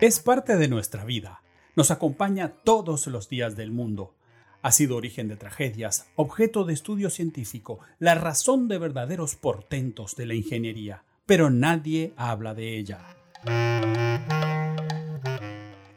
Es 0.00 0.20
parte 0.20 0.56
de 0.56 0.68
nuestra 0.68 1.04
vida. 1.04 1.42
Nos 1.74 1.90
acompaña 1.90 2.52
todos 2.62 3.08
los 3.08 3.28
días 3.28 3.56
del 3.56 3.72
mundo. 3.72 4.14
Ha 4.62 4.70
sido 4.70 4.94
origen 4.94 5.26
de 5.26 5.34
tragedias, 5.34 6.08
objeto 6.14 6.62
de 6.62 6.72
estudio 6.72 7.10
científico, 7.10 7.80
la 7.98 8.14
razón 8.14 8.68
de 8.68 8.78
verdaderos 8.78 9.34
portentos 9.34 10.14
de 10.14 10.26
la 10.26 10.34
ingeniería, 10.34 11.02
pero 11.26 11.50
nadie 11.50 12.12
habla 12.16 12.54
de 12.54 12.78
ella. 12.78 13.00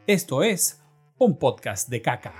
Esto 0.08 0.42
es 0.42 0.82
un 1.18 1.38
podcast 1.38 1.88
de 1.88 2.02
caca. 2.02 2.34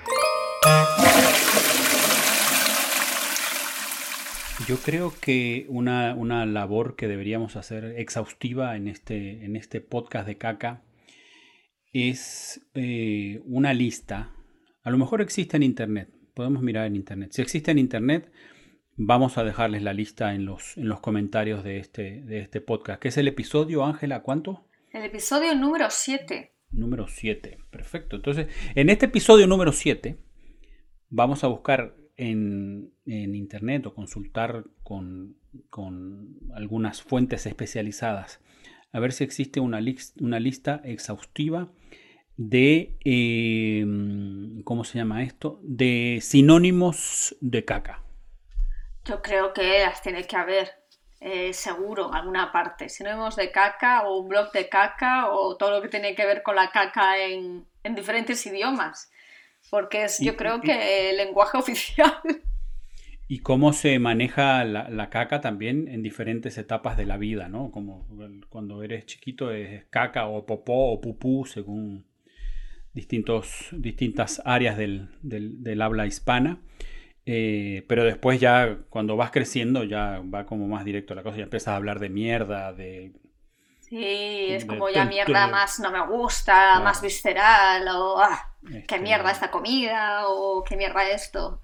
Yo 4.66 4.78
creo 4.78 5.14
que 5.20 5.66
una, 5.68 6.44
labor 6.44 6.96
que 6.96 7.06
deberíamos 7.06 7.54
hacer 7.54 7.84
exhaustiva 7.98 8.74
en 8.74 8.88
este, 8.88 9.44
en 9.44 9.54
este 9.54 9.80
podcast 9.80 10.26
de 10.26 10.38
caca 10.38 10.82
es 11.92 12.60
eh, 12.74 13.40
una 13.44 13.74
lista. 13.74 14.32
A 14.82 14.90
lo 14.90 14.98
mejor 14.98 15.20
existe 15.20 15.56
en 15.56 15.62
Internet, 15.62 16.10
podemos 16.34 16.62
mirar 16.62 16.86
en 16.86 16.96
Internet. 16.96 17.32
Si 17.32 17.42
existe 17.42 17.70
en 17.70 17.78
Internet, 17.78 18.30
vamos 18.96 19.38
a 19.38 19.44
dejarles 19.44 19.82
la 19.82 19.92
lista 19.92 20.34
en 20.34 20.44
los, 20.44 20.76
en 20.76 20.88
los 20.88 21.00
comentarios 21.00 21.64
de 21.64 21.78
este, 21.78 22.22
de 22.22 22.40
este 22.40 22.60
podcast, 22.60 23.00
que 23.00 23.08
es 23.08 23.16
el 23.16 23.28
episodio, 23.28 23.84
Ángela, 23.84 24.22
¿cuánto? 24.22 24.66
El 24.92 25.04
episodio 25.04 25.54
número 25.54 25.86
7. 25.88 26.52
Número 26.72 27.06
7, 27.06 27.58
perfecto. 27.70 28.16
Entonces, 28.16 28.48
en 28.74 28.88
este 28.88 29.06
episodio 29.06 29.46
número 29.46 29.72
7, 29.72 30.18
vamos 31.10 31.44
a 31.44 31.48
buscar 31.48 31.94
en, 32.16 32.92
internet 33.04 33.86
o 33.86 33.94
consultar 33.94 34.64
con, 34.82 35.36
algunas 36.54 37.02
fuentes 37.02 37.46
especializadas 37.46 38.40
a 38.92 39.00
ver 39.00 39.12
si 39.12 39.24
existe 39.24 39.60
una, 39.60 39.80
una 40.20 40.40
lista 40.40 40.80
exhaustiva 40.84 41.68
de, 42.36 42.96
em, 43.04 44.62
¿cómo 44.62 44.84
se 44.84 44.98
llama 44.98 45.22
esto? 45.22 45.60
De 45.62 46.18
sinónimos 46.22 47.36
de 47.40 47.64
caca. 47.64 48.02
Yo 49.04 49.22
creo 49.22 49.52
que 49.52 49.80
las 49.80 50.02
tiene 50.02 50.24
que 50.24 50.36
haber, 50.36 50.70
eh, 51.20 51.52
seguro, 51.52 52.08
en 52.08 52.14
alguna 52.14 52.52
parte. 52.52 52.88
Sinónimos 52.88 53.36
de 53.36 53.50
caca 53.50 54.06
o 54.06 54.20
un 54.20 54.28
blog 54.28 54.52
de 54.52 54.68
caca 54.68 55.30
o 55.30 55.56
todo 55.56 55.70
lo 55.70 55.82
que 55.82 55.88
tiene 55.88 56.14
que 56.14 56.26
ver 56.26 56.42
con 56.42 56.56
la 56.56 56.70
caca 56.70 57.18
en 57.18 57.66
diferentes 57.94 58.44
idiomas 58.46 59.12
porque 59.70 60.04
es 60.04 60.18
yo 60.18 60.36
creo 60.36 60.60
que 60.60 61.10
el 61.10 61.16
lenguaje 61.16 61.58
oficial. 61.58 62.20
Y 63.32 63.38
cómo 63.38 63.72
se 63.72 63.98
maneja 63.98 64.62
la, 64.62 65.08
caca 65.08 65.40
también 65.40 65.88
en 65.88 66.02
diferentes 66.02 66.58
etapas 66.58 66.98
de 66.98 67.06
la 67.06 67.16
vida, 67.16 67.48
¿no? 67.48 67.70
Como 67.70 68.06
cuando 68.50 68.82
eres 68.82 69.06
chiquito 69.06 69.50
es 69.50 69.86
caca 69.86 70.26
o 70.26 70.44
popó 70.44 70.92
o 70.92 71.00
pupú, 71.00 71.46
según 71.46 72.04
distintos, 72.92 73.68
distintas 73.72 74.42
áreas 74.44 74.76
del, 74.76 75.80
habla 75.80 76.06
hispana. 76.06 76.60
Eh, 77.24 77.86
pero 77.88 78.04
después 78.04 78.38
ya 78.38 78.80
cuando 78.90 79.16
vas 79.16 79.30
creciendo 79.30 79.82
ya 79.84 80.20
va 80.22 80.44
como 80.44 80.68
más 80.68 80.84
directo 80.84 81.14
la 81.14 81.22
cosa, 81.22 81.38
ya 81.38 81.44
empiezas 81.44 81.68
a 81.68 81.76
hablar 81.76 82.00
de 82.00 82.10
mierda, 82.10 82.74
de 82.74 83.14
Sí, 83.80 84.48
es 84.50 84.66
como 84.66 84.90
ya 84.90 85.06
mierda 85.06 85.46
más 85.46 85.80
no 85.80 85.90
me 85.90 86.06
gusta, 86.06 86.80
más 86.80 87.00
visceral, 87.00 87.88
o 87.88 88.18
ah, 88.20 88.56
qué 88.86 88.98
mierda 88.98 89.30
esta 89.30 89.50
comida, 89.50 90.28
o 90.28 90.62
qué 90.62 90.76
mierda 90.76 91.08
esto. 91.08 91.62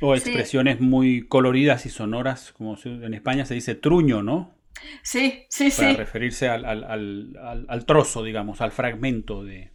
O 0.00 0.14
expresiones 0.14 0.80
muy 0.80 1.26
coloridas 1.26 1.86
y 1.86 1.90
sonoras, 1.90 2.52
como 2.52 2.76
en 2.84 3.14
España 3.14 3.44
se 3.44 3.54
dice 3.54 3.74
truño, 3.74 4.22
¿no? 4.22 4.54
Sí, 5.02 5.44
sí, 5.48 5.70
sí. 5.70 5.82
Para 5.82 5.94
referirse 5.94 6.48
al, 6.48 7.84
trozo, 7.86 8.22
digamos, 8.22 8.60
al 8.60 8.72
fragmento 8.72 9.44
de. 9.44 9.72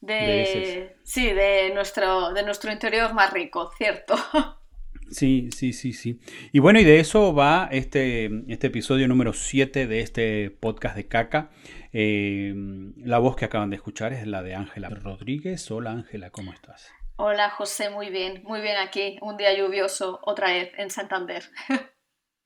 De, 0.00 0.96
sí, 1.02 1.32
de 1.32 1.72
nuestro, 1.74 2.32
de 2.32 2.44
nuestro 2.44 2.70
interior 2.70 3.12
más 3.14 3.32
rico, 3.32 3.70
cierto. 3.76 4.14
Sí, 5.08 5.50
sí, 5.54 5.72
sí, 5.72 5.92
sí. 5.92 6.18
Y 6.52 6.58
bueno, 6.58 6.80
y 6.80 6.84
de 6.84 6.98
eso 6.98 7.32
va 7.32 7.68
este, 7.70 8.28
este 8.48 8.66
episodio 8.66 9.06
número 9.06 9.32
7 9.32 9.86
de 9.86 10.00
este 10.00 10.50
podcast 10.50 10.96
de 10.96 11.06
caca. 11.06 11.50
Eh, 11.92 12.52
la 12.96 13.18
voz 13.18 13.36
que 13.36 13.44
acaban 13.44 13.70
de 13.70 13.76
escuchar 13.76 14.12
es 14.12 14.26
la 14.26 14.42
de 14.42 14.56
Ángela 14.56 14.88
Rodríguez. 14.88 15.70
Hola 15.70 15.92
Ángela, 15.92 16.30
¿cómo 16.30 16.52
estás? 16.52 16.90
Hola 17.18 17.48
José, 17.50 17.88
muy 17.88 18.10
bien, 18.10 18.42
muy 18.44 18.60
bien 18.60 18.76
aquí. 18.76 19.16
Un 19.22 19.36
día 19.36 19.56
lluvioso 19.56 20.20
otra 20.22 20.52
vez 20.52 20.72
en 20.78 20.90
Santander. 20.90 21.44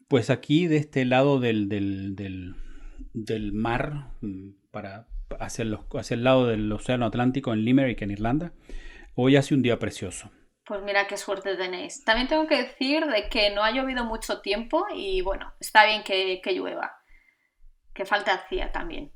Pues 0.08 0.28
aquí 0.28 0.66
de 0.66 0.76
este 0.78 1.04
lado 1.04 1.38
del, 1.38 1.69
del, 1.69 2.16
del, 2.16 2.56
del 3.14 3.53
mar, 3.53 4.10
mm, 4.22 4.54
para, 4.72 5.06
hacia, 5.38 5.64
los, 5.64 5.82
hacia 5.94 6.14
el 6.16 6.25
lado 6.25 6.48
del 6.48 6.72
Océano 6.72 7.06
Atlántico, 7.06 7.53
en 7.53 7.64
Limerick, 7.64 8.03
en 8.03 8.10
Irlanda, 8.10 8.53
hoy 9.14 9.36
hace 9.36 9.54
un 9.54 9.62
día 9.62 9.78
precioso. 9.78 10.32
Pues 10.64 10.82
mira 10.82 11.06
qué 11.06 11.16
suerte 11.16 11.56
tenéis. 11.56 12.04
También 12.04 12.26
tengo 12.26 12.48
que 12.48 12.62
decir 12.62 13.06
de 13.06 13.28
que 13.28 13.54
no 13.54 13.62
ha 13.62 13.70
llovido 13.70 14.04
mucho 14.04 14.41
tiempo 14.41 14.84
y 14.92 15.20
bueno, 15.20 15.53
está 15.60 15.84
bien 15.86 16.03
que, 16.03 16.41
llueva. 16.53 16.92
Que 17.94 18.04
falta 18.04 18.34
hacía 18.34 18.72
también. 18.72 19.12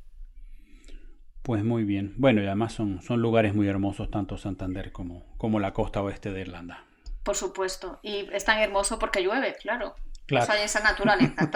Pues 1.44 1.62
muy 1.62 1.84
bien. 1.84 2.15
Bueno, 2.16 2.41
y 2.41 2.47
además 2.47 2.72
son, 2.72 3.03
son 3.03 3.21
lugares 3.21 3.55
muy 3.55 3.69
hermosos, 3.69 4.10
tanto 4.10 4.38
Santander 4.38 4.93
como, 4.93 5.27
como 5.37 5.60
la 5.60 5.75
costa 5.75 6.00
oeste 6.00 6.32
de 6.32 6.41
Irlanda. 6.41 6.87
Por 7.22 7.37
supuesto. 7.37 8.00
Y 8.03 8.31
es 8.32 8.47
tan 8.47 8.60
hermoso 8.60 8.99
porque 8.99 9.22
llueve, 9.22 9.55
claro. 9.60 9.94
Claro. 10.25 10.44
O 10.44 10.47
sea, 10.47 10.55
hay 10.55 10.65
esa 10.65 10.81
naturaleza. 10.81 11.50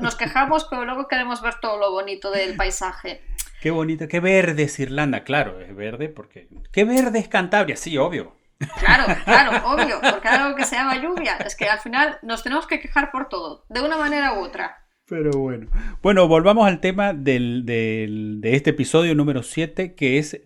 nos 0.00 0.16
quejamos, 0.16 0.64
pero 0.70 0.86
luego 0.86 1.08
queremos 1.08 1.42
ver 1.42 1.56
todo 1.60 1.76
lo 1.76 1.90
bonito 1.90 2.30
del 2.30 2.56
paisaje. 2.56 3.22
Qué 3.60 3.70
bonito, 3.70 4.08
qué 4.08 4.20
verde 4.20 4.62
es 4.62 4.80
Irlanda, 4.80 5.24
claro, 5.24 5.60
es 5.60 5.76
verde 5.76 6.08
porque... 6.08 6.48
Qué 6.72 6.84
verde 6.86 7.18
es 7.18 7.28
Cantabria, 7.28 7.76
sí, 7.76 7.98
obvio. 7.98 8.36
Claro, 8.78 9.04
claro, 9.26 9.66
obvio, 9.68 10.00
porque 10.00 10.26
hay 10.26 10.38
algo 10.38 10.56
que 10.56 10.64
se 10.64 10.76
llama 10.76 10.96
lluvia. 10.96 11.36
Es 11.36 11.54
que 11.54 11.68
al 11.68 11.80
final 11.80 12.18
nos 12.22 12.42
tenemos 12.42 12.66
que 12.66 12.80
quejar 12.80 13.10
por 13.10 13.28
todo, 13.28 13.66
de 13.68 13.82
una 13.82 13.98
manera 13.98 14.32
u 14.32 14.42
otra. 14.42 14.83
Pero 15.06 15.32
bueno. 15.32 15.68
Bueno, 16.02 16.28
volvamos 16.28 16.66
al 16.66 16.80
tema 16.80 17.12
del, 17.12 17.66
de 17.66 18.54
este 18.54 18.70
episodio 18.70 19.14
número 19.14 19.42
7, 19.42 19.94
que 19.94 20.18
es, 20.18 20.40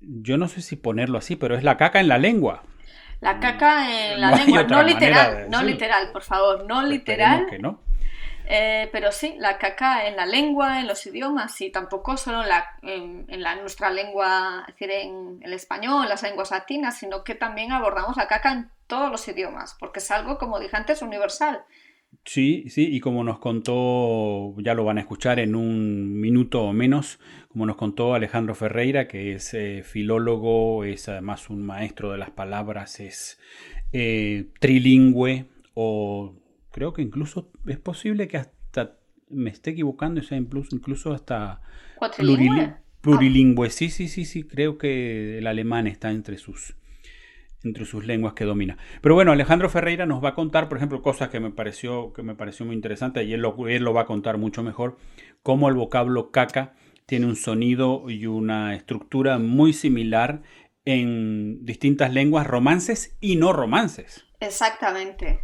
yo 0.00 0.38
no 0.38 0.48
sé 0.48 0.62
si 0.62 0.76
ponerlo 0.76 1.18
así, 1.18 1.34
pero 1.34 1.56
es 1.56 1.64
la 1.64 1.76
caca 1.76 2.00
en 2.00 2.08
la 2.08 2.18
lengua. 2.18 2.62
La 3.20 3.40
caca 3.40 4.12
en 4.12 4.20
la 4.20 4.30
lengua, 4.32 4.62
no 4.64 4.82
literal, 4.82 5.46
no 5.50 5.62
literal, 5.62 6.12
por 6.12 6.22
favor, 6.22 6.66
no 6.66 6.82
literal. 6.82 7.46
Que 7.48 7.58
no. 7.58 7.80
Eh, 8.48 8.88
pero 8.92 9.10
sí, 9.10 9.34
la 9.38 9.58
caca 9.58 10.06
en 10.06 10.14
la 10.14 10.24
lengua, 10.24 10.80
en 10.80 10.86
los 10.86 11.04
idiomas, 11.06 11.60
y 11.60 11.70
tampoco 11.70 12.16
solo 12.16 12.42
en, 12.42 12.48
la, 12.48 12.70
en, 12.82 13.42
la, 13.42 13.56
nuestra 13.56 13.90
lengua, 13.90 14.64
es 14.68 14.74
decir, 14.74 14.90
en 14.90 15.40
el 15.42 15.52
español, 15.52 16.08
las 16.08 16.22
lenguas 16.22 16.52
latinas, 16.52 16.96
sino 16.96 17.24
que 17.24 17.34
también 17.34 17.72
abordamos 17.72 18.16
la 18.16 18.28
caca 18.28 18.52
en 18.52 18.70
todos 18.86 19.10
los 19.10 19.26
idiomas, 19.26 19.74
porque 19.80 19.98
es 19.98 20.10
algo, 20.12 20.38
como 20.38 20.60
dije 20.60 20.76
antes, 20.76 21.02
universal. 21.02 21.64
Sí, 22.24 22.64
sí, 22.70 22.88
y 22.90 22.98
como 22.98 23.22
nos 23.22 23.38
contó, 23.38 24.54
ya 24.60 24.74
lo 24.74 24.84
van 24.84 24.98
a 24.98 25.00
escuchar 25.00 25.38
en 25.38 25.54
un 25.54 26.20
minuto 26.20 26.64
o 26.64 26.72
menos, 26.72 27.20
como 27.48 27.66
nos 27.66 27.76
contó 27.76 28.14
Alejandro 28.14 28.56
Ferreira, 28.56 29.06
que 29.06 29.34
es 29.34 29.54
eh, 29.54 29.82
filólogo, 29.84 30.82
es 30.82 31.08
además 31.08 31.48
un 31.50 31.64
maestro 31.64 32.10
de 32.10 32.18
las 32.18 32.30
palabras, 32.30 32.98
es 32.98 33.38
eh, 33.92 34.48
trilingüe 34.58 35.46
o 35.74 36.34
creo 36.72 36.92
que 36.92 37.02
incluso 37.02 37.52
es 37.66 37.78
posible 37.78 38.26
que 38.26 38.38
hasta 38.38 38.96
me 39.30 39.50
esté 39.50 39.70
equivocando, 39.70 40.20
sea 40.22 40.36
incluso, 40.36 40.74
incluso 40.74 41.12
hasta 41.12 41.60
plurilingüe. 43.02 43.70
Sí, 43.70 43.88
sí, 43.88 44.08
sí, 44.08 44.24
sí, 44.24 44.42
creo 44.42 44.78
que 44.78 45.38
el 45.38 45.46
alemán 45.46 45.86
está 45.86 46.10
entre 46.10 46.38
sus 46.38 46.74
entre 47.66 47.84
sus 47.84 48.06
lenguas 48.06 48.34
que 48.34 48.44
domina. 48.44 48.78
Pero 49.00 49.14
bueno, 49.14 49.32
Alejandro 49.32 49.68
Ferreira 49.68 50.06
nos 50.06 50.22
va 50.24 50.30
a 50.30 50.34
contar, 50.34 50.68
por 50.68 50.78
ejemplo, 50.78 51.02
cosas 51.02 51.28
que 51.28 51.40
me 51.40 51.50
pareció, 51.50 52.12
que 52.12 52.22
me 52.22 52.34
pareció 52.34 52.64
muy 52.64 52.74
interesante, 52.74 53.24
y 53.24 53.34
él 53.34 53.40
lo, 53.40 53.68
él 53.68 53.82
lo 53.82 53.92
va 53.92 54.02
a 54.02 54.06
contar 54.06 54.38
mucho 54.38 54.62
mejor, 54.62 54.96
cómo 55.42 55.68
el 55.68 55.74
vocablo 55.74 56.30
caca 56.30 56.74
tiene 57.06 57.26
un 57.26 57.36
sonido 57.36 58.10
y 58.10 58.26
una 58.26 58.74
estructura 58.74 59.38
muy 59.38 59.72
similar 59.72 60.42
en 60.84 61.64
distintas 61.64 62.12
lenguas 62.12 62.46
romances 62.46 63.16
y 63.20 63.36
no 63.36 63.52
romances. 63.52 64.24
Exactamente. 64.40 65.40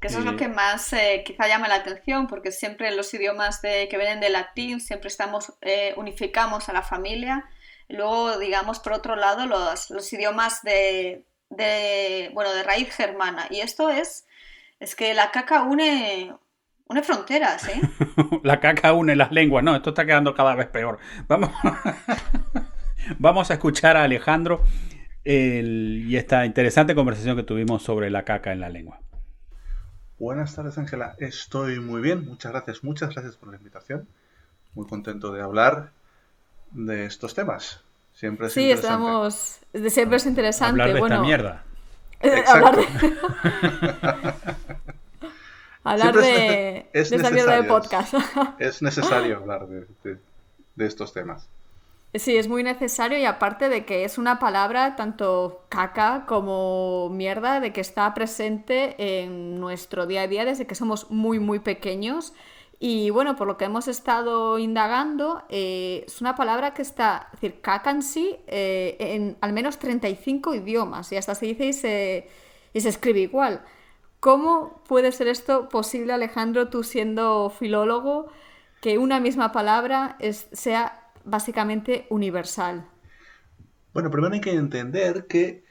Que 0.00 0.08
eso 0.08 0.18
es 0.18 0.24
lo 0.24 0.36
que 0.36 0.48
más 0.48 0.92
eh, 0.92 1.22
quizá 1.24 1.46
llama 1.46 1.68
la 1.68 1.76
atención, 1.76 2.26
porque 2.26 2.50
siempre 2.50 2.88
en 2.88 2.96
los 2.96 3.14
idiomas 3.14 3.62
de, 3.62 3.88
que 3.88 3.96
vienen 3.96 4.18
de 4.18 4.30
latín 4.30 4.80
siempre 4.80 5.06
estamos, 5.06 5.52
eh, 5.60 5.94
unificamos 5.96 6.68
a 6.68 6.72
la 6.72 6.82
familia. 6.82 7.44
Luego, 7.88 8.38
digamos, 8.38 8.80
por 8.80 8.94
otro 8.94 9.14
lado, 9.14 9.46
los, 9.46 9.90
los 9.90 10.12
idiomas 10.12 10.62
de, 10.62 11.24
de, 11.56 12.30
bueno, 12.34 12.52
de 12.52 12.62
raíz 12.62 12.90
germana. 12.90 13.46
Y 13.50 13.60
esto 13.60 13.90
es, 13.90 14.26
es 14.80 14.94
que 14.94 15.14
la 15.14 15.30
caca 15.30 15.62
une, 15.62 16.34
une 16.88 17.02
fronteras, 17.02 17.68
¿eh? 17.68 17.80
la 18.42 18.60
caca 18.60 18.92
une 18.92 19.16
las 19.16 19.32
lenguas, 19.32 19.64
no, 19.64 19.74
esto 19.76 19.90
está 19.90 20.04
quedando 20.04 20.34
cada 20.34 20.54
vez 20.54 20.68
peor. 20.68 20.98
Vamos, 21.28 21.50
Vamos 23.18 23.50
a 23.50 23.54
escuchar 23.54 23.96
a 23.96 24.04
Alejandro 24.04 24.62
y 25.24 26.16
esta 26.16 26.44
interesante 26.44 26.94
conversación 26.94 27.36
que 27.36 27.42
tuvimos 27.42 27.82
sobre 27.82 28.10
la 28.10 28.24
caca 28.24 28.52
en 28.52 28.60
la 28.60 28.68
lengua. 28.68 29.00
Buenas 30.18 30.54
tardes, 30.54 30.78
Ángela. 30.78 31.14
Estoy 31.18 31.80
muy 31.80 32.00
bien. 32.00 32.24
Muchas 32.24 32.52
gracias, 32.52 32.84
muchas 32.84 33.10
gracias 33.10 33.36
por 33.36 33.50
la 33.50 33.56
invitación. 33.56 34.08
Muy 34.74 34.86
contento 34.86 35.32
de 35.32 35.42
hablar 35.42 35.90
de 36.70 37.06
estos 37.06 37.34
temas. 37.34 37.82
Siempre 38.22 38.46
es 38.46 38.52
sí, 38.52 38.70
estamos. 38.70 39.58
Siempre 39.88 40.16
es 40.18 40.26
interesante. 40.26 40.80
Hablar 40.80 40.94
de 40.94 41.00
bueno, 41.00 41.14
esta 41.16 41.26
mierda. 41.26 41.64
hablar 42.46 42.76
de, 42.76 42.86
hablar 45.82 46.14
de, 46.14 46.86
es, 46.92 47.10
de 47.10 47.16
esta 47.16 47.30
mierda 47.30 47.60
de 47.60 47.64
podcast. 47.64 48.14
Es 48.60 48.80
necesario 48.80 49.38
hablar 49.38 49.66
de, 49.66 50.18
de 50.76 50.86
estos 50.86 51.12
temas. 51.12 51.48
Sí, 52.14 52.36
es 52.36 52.46
muy 52.46 52.62
necesario 52.62 53.18
y 53.18 53.24
aparte 53.24 53.68
de 53.68 53.84
que 53.84 54.04
es 54.04 54.18
una 54.18 54.38
palabra 54.38 54.94
tanto 54.94 55.64
caca 55.68 56.24
como 56.24 57.08
mierda, 57.10 57.58
de 57.58 57.72
que 57.72 57.80
está 57.80 58.14
presente 58.14 58.94
en 59.24 59.58
nuestro 59.58 60.06
día 60.06 60.22
a 60.22 60.28
día 60.28 60.44
desde 60.44 60.64
que 60.64 60.76
somos 60.76 61.10
muy, 61.10 61.40
muy 61.40 61.58
pequeños. 61.58 62.34
Y 62.84 63.10
bueno, 63.10 63.36
por 63.36 63.46
lo 63.46 63.56
que 63.56 63.66
hemos 63.66 63.86
estado 63.86 64.58
indagando, 64.58 65.44
eh, 65.48 66.02
es 66.04 66.20
una 66.20 66.34
palabra 66.34 66.74
que 66.74 66.82
está, 66.82 67.28
es 67.32 67.40
decir, 67.40 67.60
caca 67.60 67.92
en 67.92 68.02
sí, 68.02 68.40
eh, 68.48 68.96
en 68.98 69.36
al 69.40 69.52
menos 69.52 69.78
35 69.78 70.52
idiomas 70.56 71.12
y 71.12 71.16
hasta 71.16 71.36
se 71.36 71.46
dice 71.46 71.66
y 71.66 71.72
se, 71.74 72.28
y 72.72 72.80
se 72.80 72.88
escribe 72.88 73.20
igual. 73.20 73.62
¿Cómo 74.18 74.82
puede 74.88 75.12
ser 75.12 75.28
esto 75.28 75.68
posible, 75.68 76.12
Alejandro, 76.12 76.70
tú 76.70 76.82
siendo 76.82 77.50
filólogo, 77.50 78.32
que 78.80 78.98
una 78.98 79.20
misma 79.20 79.52
palabra 79.52 80.16
es, 80.18 80.48
sea 80.50 81.08
básicamente 81.24 82.08
universal. 82.10 82.84
Bueno, 83.94 84.10
primero 84.10 84.34
hay 84.34 84.40
que 84.40 84.54
entender 84.54 85.28
que 85.28 85.62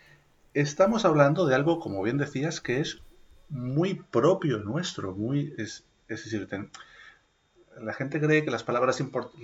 estamos 0.53 1.03
hablando 1.03 1.45
de 1.45 1.55
algo, 1.55 1.81
como 1.81 2.03
bien 2.03 2.17
decías, 2.17 2.61
que 2.61 2.79
es 2.79 3.01
muy 3.49 3.95
propio 3.95 4.59
nuestro, 4.59 5.13
muy 5.13 5.53
es, 5.57 5.83
decir, 6.07 6.47
la 7.83 7.93
gente 7.93 8.19
cree 8.19 8.43
que 8.43 8.51
las 8.51 8.63
palabras 8.63 9.01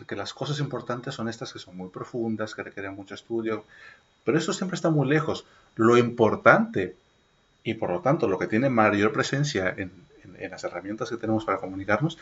que 0.08 0.16
las 0.16 0.34
cosas 0.34 0.60
importantes 0.60 1.16
son 1.16 1.30
estas 1.30 1.54
que 1.54 1.60
son 1.60 1.78
muy 1.78 1.90
profundas, 1.90 2.56
que 2.56 2.64
requieren 2.64 2.96
mucho 2.96 3.16
estudio, 3.16 3.66
pero 4.24 4.38
eso 4.38 4.54
siempre 4.54 4.76
está 4.76 4.90
muy 4.90 5.08
lejos. 5.08 5.46
Lo 5.76 5.98
importante 5.98 6.96
y 7.64 7.74
por 7.76 7.90
lo 7.90 8.00
tanto 8.02 8.28
lo 8.28 8.40
que 8.40 8.48
tiene 8.48 8.70
mayor 8.70 9.12
presencia 9.12 9.74
en, 9.76 9.92
las 10.50 10.64
herramientas 10.64 11.10
que 11.10 11.18
tenemos 11.18 11.46
para 11.46 11.60
comunicarnos 11.60 12.20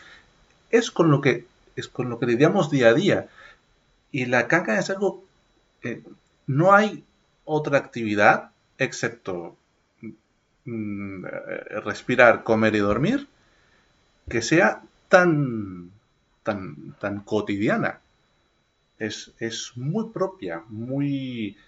es 0.70 0.90
con 0.90 1.10
lo 1.10 1.20
que 1.20 1.44
es 1.76 1.86
con 1.86 2.08
lo 2.08 2.18
que 2.18 2.26
lidiamos 2.26 2.70
día 2.70 2.88
a 2.88 2.94
día. 2.94 3.28
Y 4.10 4.26
la 4.26 4.48
caca 4.48 4.78
es 4.78 4.88
algo, 4.88 5.24
no 6.46 6.74
hay 6.74 7.04
otra 7.44 7.78
actividad 7.78 8.50
excepto 8.78 9.56
mm, 10.64 11.24
eh, 11.26 11.80
respirar, 11.84 12.42
comer 12.42 12.74
y 12.74 12.78
dormir 12.78 13.28
que 14.28 14.42
sea 14.42 14.82
tan, 15.08 15.90
tan, 16.46 16.94
tan 17.00 17.20
cotidiana. 17.20 17.98
Es, 18.98 19.32
muy 19.74 20.08
propia, 20.10 20.62
muy, 20.68 21.58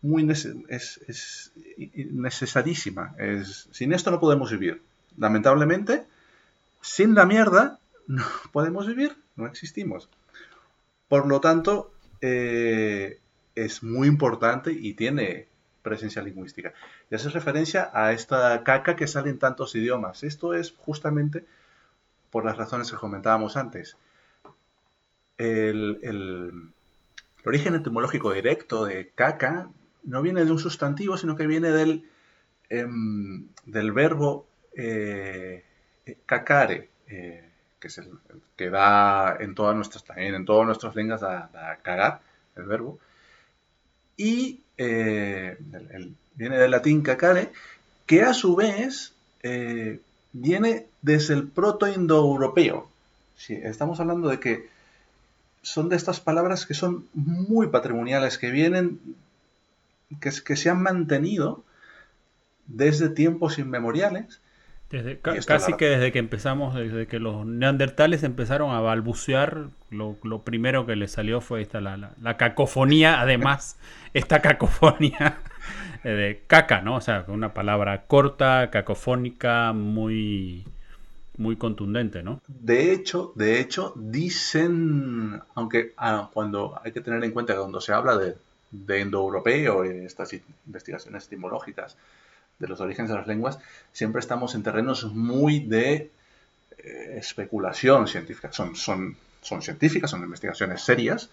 muy 0.00 0.26
es, 0.30 1.52
necesarísima. 1.94 3.14
Es, 3.18 3.68
sin 3.72 3.92
esto 3.92 4.10
no 4.10 4.20
podemos 4.20 4.50
vivir. 4.52 4.80
Lamentablemente, 5.18 6.04
sin 6.80 7.14
la 7.14 7.26
mierda 7.26 7.80
no 8.06 8.24
podemos 8.52 8.86
vivir, 8.86 9.14
no 9.36 9.46
existimos. 9.46 10.08
Por 11.08 11.26
lo 11.26 11.40
tanto, 11.40 11.92
eh, 12.20 13.18
es 13.56 13.82
muy 13.82 14.06
importante 14.06 14.72
y 14.72 14.94
tiene 14.94 15.48
presencia 15.82 16.22
lingüística. 16.22 16.72
Y 17.10 17.16
hace 17.16 17.30
referencia 17.30 17.90
a 17.92 18.12
esta 18.12 18.62
caca 18.62 18.94
que 18.94 19.08
sale 19.08 19.28
en 19.30 19.40
tantos 19.40 19.74
idiomas. 19.74 20.22
Esto 20.22 20.54
es 20.54 20.72
justamente 20.72 21.44
por 22.30 22.44
las 22.44 22.56
razones 22.56 22.90
que 22.90 22.96
comentábamos 22.96 23.56
antes. 23.56 23.96
El, 25.40 26.72
origen 27.46 27.74
etimológico 27.74 28.32
directo 28.32 28.84
de 28.84 29.08
caca 29.14 29.70
no 30.04 30.20
viene 30.20 30.44
de 30.44 30.50
un 30.50 30.58
sustantivo, 30.58 31.16
sino 31.16 31.36
que 31.36 31.46
viene 31.46 31.70
del, 31.70 32.04
em, 32.68 33.48
del 33.64 33.92
verbo 33.92 34.46
eh, 34.76 35.64
cacare, 36.26 36.90
eh, 37.08 37.48
que 37.78 37.88
es 37.88 37.98
el, 37.98 38.10
que 38.56 38.68
da 38.68 39.36
en 39.40 39.54
todas 39.54 39.74
nuestras, 39.74 40.04
también 40.04 40.34
en 40.34 40.44
todas 40.44 40.66
nuestras 40.66 40.94
lenguas 40.94 41.22
a, 41.22 41.78
cagar, 41.82 42.20
el 42.56 42.64
verbo. 42.64 42.98
Y 44.18 44.60
eh, 44.76 45.56
viene 46.34 46.58
del 46.58 46.70
latín 46.70 47.00
cacare, 47.02 47.50
que 48.04 48.22
a 48.22 48.34
su 48.34 48.54
vez 48.56 49.14
eh, 49.42 50.00
viene 50.32 50.86
desde 51.00 51.34
el 51.34 51.48
proto-indoeuropeo. 51.48 52.90
Sí, 53.36 53.58
estamos 53.62 53.98
hablando 54.00 54.28
de 54.28 54.38
que 54.38 54.68
son 55.62 55.88
de 55.88 55.96
estas 55.96 56.20
palabras 56.20 56.66
que 56.66 56.74
son 56.74 57.06
muy 57.14 57.68
patrimoniales, 57.68 58.38
que 58.38 58.50
vienen, 58.50 59.00
que, 60.20 60.30
que 60.44 60.56
se 60.56 60.70
han 60.70 60.82
mantenido 60.82 61.64
desde 62.66 63.08
tiempos 63.08 63.58
inmemoriales 63.58 64.40
desde, 64.90 65.20
casi 65.20 65.74
que 65.74 65.88
desde 65.88 66.10
que 66.10 66.18
empezamos, 66.18 66.74
desde 66.74 67.06
que 67.06 67.20
los 67.20 67.46
neandertales 67.46 68.24
empezaron 68.24 68.74
a 68.74 68.80
balbucear, 68.80 69.68
lo, 69.90 70.42
primero 70.42 70.84
que 70.84 70.96
les 70.96 71.12
salió 71.12 71.40
fue 71.40 71.62
esta, 71.62 71.80
la, 71.80 72.12
la, 72.20 72.36
cacofonía, 72.36 73.20
además, 73.20 73.78
esta 74.14 74.42
cacofonía 74.42 75.38
de 76.02 76.42
caca, 76.48 76.80
¿no? 76.80 76.96
O 76.96 77.00
sea, 77.00 77.24
una 77.28 77.54
palabra 77.54 78.02
corta, 78.08 78.70
cacofónica, 78.72 79.72
muy, 79.72 80.66
muy 81.40 81.56
contundente, 81.56 82.22
¿no? 82.22 82.40
De 82.46 82.92
hecho, 82.92 83.32
de 83.34 83.60
hecho, 83.60 83.94
dicen, 83.96 85.40
aunque 85.54 85.94
ah, 85.96 86.30
cuando 86.32 86.78
hay 86.84 86.92
que 86.92 87.00
tener 87.00 87.24
en 87.24 87.32
cuenta 87.32 87.54
que 87.54 87.58
cuando 87.58 87.80
se 87.80 87.92
habla 87.92 88.16
de, 88.16 88.36
de 88.70 89.00
indoeuropeo 89.00 89.84
y 89.84 90.04
estas 90.04 90.32
investigaciones 90.66 91.26
etimológicas, 91.26 91.96
de 92.60 92.68
los 92.68 92.80
orígenes 92.80 93.10
de 93.10 93.16
las 93.16 93.26
lenguas, 93.26 93.58
siempre 93.92 94.20
estamos 94.20 94.54
en 94.54 94.62
terrenos 94.62 95.04
muy 95.04 95.60
de 95.60 96.10
eh, 96.78 97.16
especulación 97.18 98.06
científica. 98.06 98.52
Son, 98.52 98.76
son, 98.76 99.16
son 99.40 99.62
científicas, 99.62 100.10
son 100.10 100.22
investigaciones 100.22 100.82
serias, 100.82 101.30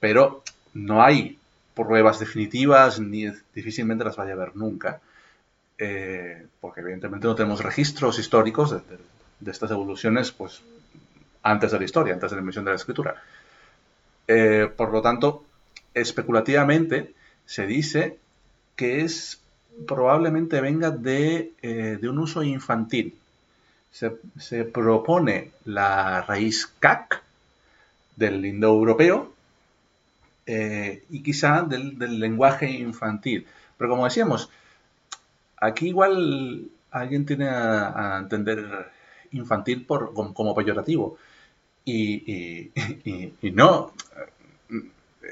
pero 0.00 0.42
no 0.72 1.02
hay 1.02 1.38
pruebas 1.74 2.18
definitivas 2.18 2.98
ni 2.98 3.30
difícilmente 3.54 4.02
las 4.02 4.16
vaya 4.16 4.32
a 4.32 4.36
haber 4.36 4.56
nunca, 4.56 5.00
eh, 5.76 6.46
porque 6.58 6.80
evidentemente 6.80 7.26
no 7.26 7.34
tenemos 7.34 7.62
registros 7.62 8.18
históricos 8.18 8.70
de, 8.70 8.80
estas 9.44 9.70
evoluciones 9.70 10.32
pues, 10.32 10.62
antes 11.42 11.70
de 11.70 11.78
la 11.78 11.84
historia, 11.84 12.14
antes 12.14 12.30
de 12.30 12.36
la 12.36 12.40
invención 12.40 12.64
de 12.64 12.70
la 12.70 12.76
escritura. 12.76 13.22
Eh, 14.28 14.70
por 14.76 14.92
lo 14.92 15.02
tanto, 15.02 15.44
especulativamente 15.94 17.14
se 17.44 17.66
dice 17.66 18.18
que 18.74 19.02
es 19.02 19.40
probablemente 19.86 20.60
venga 20.60 20.90
de, 20.90 21.52
eh, 21.62 21.98
un 22.02 22.18
uso 22.18 22.42
infantil. 22.42 23.14
Se, 23.90 24.64
propone 24.64 25.52
la 25.64 26.20
raíz 26.22 26.66
CAC 26.80 27.22
del 28.14 28.44
indoeuropeo 28.44 29.32
eh, 30.44 31.04
y 31.08 31.22
quizá 31.22 31.62
del, 31.62 31.96
lenguaje 32.20 32.70
infantil. 32.70 33.46
Pero 33.78 33.90
como 33.90 34.04
decíamos, 34.04 34.50
aquí 35.56 35.88
igual 35.88 36.68
alguien 36.90 37.24
tiene 37.24 37.48
a, 37.48 38.18
entender 38.20 38.90
infantil 39.36 39.84
por, 39.84 40.12
como, 40.14 40.54
peyorativo. 40.54 41.16
Y, 41.88 42.72
no, 43.52 43.92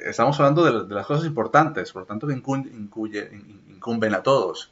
estamos 0.06 0.38
hablando 0.38 0.84
de, 0.84 0.94
las 0.94 1.04
cosas 1.04 1.26
importantes, 1.26 1.92
por 1.92 2.02
lo 2.02 2.06
tanto 2.06 2.28
que 2.28 2.34
incumben 2.34 4.14
a 4.14 4.22
todos. 4.22 4.70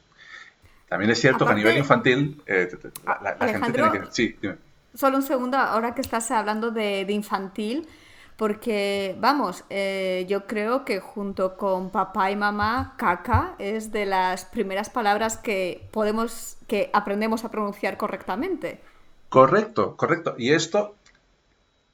También 0.93 1.09
es 1.09 1.19
cierto 1.19 1.45
que 1.45 1.51
a 1.51 1.55
nivel 1.55 1.77
infantil 1.77 2.41
eh, 2.45 2.69
la, 3.03 3.47
gente 3.47 3.71
tiene 3.71 3.91
que... 3.91 4.01
Sí, 4.11 4.35
Solo 4.93 5.17
un 5.17 5.23
segundo, 5.23 5.57
ahora 5.57 5.95
que 5.95 6.01
estás 6.01 6.29
hablando 6.29 6.69
de, 6.69 7.01
infantil, 7.09 7.87
porque 8.37 9.15
vamos, 9.19 9.63
eh, 9.71 10.27
yo 10.29 10.45
creo 10.45 10.85
que 10.85 10.99
junto 10.99 11.57
con 11.57 11.89
papá 11.89 12.29
y 12.29 12.35
mamá, 12.35 12.93
caca 12.97 13.55
es 13.57 13.91
de 13.91 14.05
las 14.05 14.45
primeras 14.45 14.91
palabras 14.91 15.37
que 15.37 15.89
podemos, 15.91 16.57
que 16.67 16.91
aprendemos 16.93 17.43
a 17.43 17.49
pronunciar 17.49 17.97
correctamente. 17.97 18.79
Correcto, 19.33 19.97
correcto. 19.97 20.35
Y 20.37 20.51
esto 20.51 20.95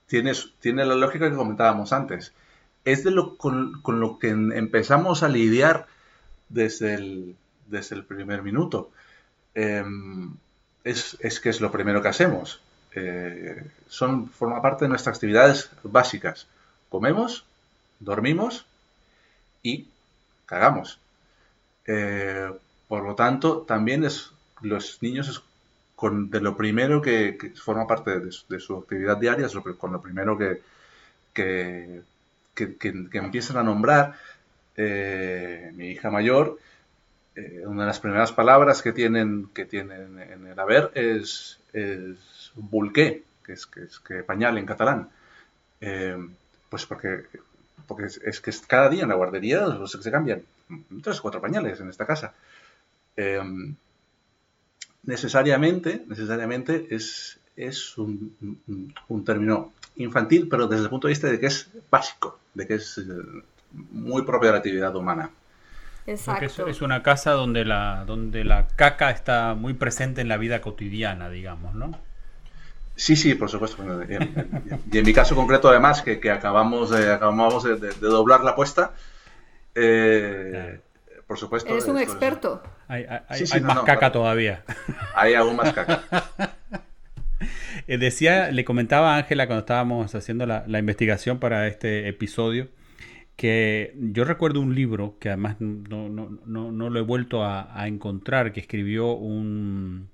tiene, 0.08 0.34
la 0.62 0.96
lógica 0.96 1.30
que 1.30 1.38
comentábamos 1.38 1.94
antes 1.94 2.34
es 2.84 3.06
de 3.06 3.12
lo, 3.12 3.38
con, 3.38 3.82
lo 3.86 4.20
que 4.20 4.28
empezamos 4.28 5.24
a 5.24 5.30
lidiar 5.30 5.88
desde 6.50 6.96
el, 6.96 7.38
desde 7.68 7.96
el 7.96 8.04
primer 8.04 8.44
minuto. 8.44 8.92
Em, 9.56 10.36
es, 10.84 11.40
que 11.42 11.48
es 11.48 11.62
lo 11.62 11.72
primero 11.72 12.02
que 12.02 12.10
hacemos. 12.10 12.60
Eh, 12.94 13.64
son, 13.88 14.30
forma 14.30 14.62
parte 14.62 14.84
de 14.84 14.90
nuestras 14.90 15.16
actividades 15.16 15.72
básicas. 15.84 16.46
Comemos, 16.90 17.46
dormimos 18.02 18.66
y 19.64 19.88
cagamos. 20.46 21.00
Eh, 21.88 22.52
por 22.90 23.06
lo 23.06 23.16
tanto, 23.16 23.60
también 23.60 24.04
es, 24.04 24.34
los 24.60 25.02
niños 25.02 25.30
es 25.30 25.42
con, 26.00 26.30
de 26.30 26.40
lo 26.40 26.56
primero 26.56 27.02
que, 27.02 27.38
forma 27.62 27.86
parte 27.86 28.22
de, 28.22 28.32
su 28.32 28.78
actividad 28.78 29.18
diaria, 29.18 29.48
es 29.48 29.54
con 29.78 29.92
lo 29.92 30.02
primero 30.02 30.38
que, 30.38 30.62
que, 31.34 32.04
empiezan 33.12 33.58
a 33.58 33.64
nombrar. 33.64 34.16
eh, 34.78 35.72
mi 35.76 35.90
hija 35.90 36.10
mayor, 36.10 36.58
eh, 37.36 37.64
una 37.66 37.82
de 37.82 37.88
las 37.88 38.00
primeras 38.00 38.32
palabras 38.32 38.82
que 38.82 38.94
tienen, 38.94 39.50
que 39.54 39.66
tienen 39.66 40.18
en 40.22 40.48
el 40.48 40.58
haber 40.58 40.90
es, 40.96 41.60
es 41.74 42.54
bulqué, 42.56 43.24
que 43.44 43.52
es, 43.52 43.66
que 43.66 43.84
es 43.84 44.00
que 44.00 44.24
pañal 44.24 44.58
en 44.58 44.66
catalán. 44.66 45.10
pues 46.70 46.86
porque, 46.86 47.26
porque 47.88 48.06
es, 48.06 48.40
que 48.40 48.54
cada 48.68 48.88
día 48.88 49.04
en 49.04 49.10
la 49.10 49.16
guardería 49.16 49.68
se 49.86 50.12
cambian 50.12 50.44
tres 51.04 51.20
o 51.20 51.22
cuatro 51.24 51.42
pañales 51.42 51.82
en 51.82 51.90
esta 51.90 52.06
casa. 52.06 52.34
Necesariamente, 55.04 56.04
necesariamente 56.08 56.88
es, 56.90 57.40
es 57.56 57.98
un, 57.98 58.36
un, 59.08 59.26
término 59.26 59.74
infantil, 59.96 60.48
pero 60.50 60.68
desde 60.68 60.84
el 60.84 60.90
punto 60.90 61.08
de 61.08 61.14
vista 61.14 61.28
de 61.28 61.40
que 61.40 61.48
es 61.48 61.70
básico, 61.90 62.40
de 62.54 62.68
que 62.68 62.76
es 62.76 63.02
muy 63.92 64.24
propia 64.24 64.48
de 64.48 64.54
la 64.54 64.58
actividad 64.60 64.96
humana. 64.96 65.30
Exacto. 66.06 66.68
Es, 66.68 66.82
una 66.82 67.04
casa 67.04 67.32
donde 67.32 67.66
la, 67.66 68.04
donde 68.06 68.44
la 68.44 68.68
caca 68.76 69.12
está 69.12 69.54
muy 69.54 69.74
presente 69.74 70.22
en 70.22 70.28
la 70.28 70.38
vida 70.38 70.60
cotidiana, 70.62 71.30
digamos, 71.30 71.76
¿no? 71.76 71.92
Sí, 72.96 73.16
sí, 73.16 73.36
por 73.36 73.50
supuesto. 73.50 73.84
Y 74.10 74.98
en, 74.98 75.06
mi 75.06 75.14
caso 75.14 75.36
concreto, 75.36 75.70
además, 75.70 76.02
que, 76.02 76.20
que 76.20 76.32
acabamos, 76.32 76.90
de, 76.90 77.14
acabamos 77.14 77.64
de, 77.64 77.92
doblar 78.02 78.44
la 78.44 78.52
apuesta, 78.52 78.92
eh, 79.76 80.82
por 81.30 81.38
supuesto. 81.38 81.72
Eres 81.72 81.88
un 81.88 82.00
experto. 82.00 82.64
Hay, 82.88 83.06
más 83.62 83.82
caca 83.82 84.12
todavía. 84.12 84.64
Hay 85.14 85.36
aún 85.36 85.56
más 85.56 85.72
caca. 85.74 86.04
Eh, 87.88 87.98
decía, 87.98 88.52
le 88.52 88.66
comentaba 88.66 89.16
a 89.16 89.18
Ángela 89.18 89.48
cuando 89.48 89.62
estábamos 89.62 90.14
haciendo 90.14 90.46
la, 90.46 90.80
investigación 90.80 91.40
para 91.40 91.68
este 91.68 92.10
episodio, 92.10 92.68
que 93.38 93.96
yo 93.98 94.26
recuerdo 94.26 94.60
un 94.60 94.76
libro 94.76 95.18
que 95.20 95.30
además 95.30 95.56
no, 95.60 96.10
lo 96.46 97.00
he 97.00 97.02
vuelto 97.02 97.46
a, 97.46 97.88
encontrar, 97.88 98.52
que 98.52 98.60
escribió 98.60 99.14
un, 99.14 100.10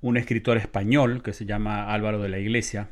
un 0.00 0.16
escritor 0.16 0.56
español 0.56 1.22
que 1.22 1.34
se 1.34 1.44
llama 1.44 1.92
Álvaro 1.92 2.20
de 2.20 2.30
la 2.30 2.38
Iglesia, 2.38 2.88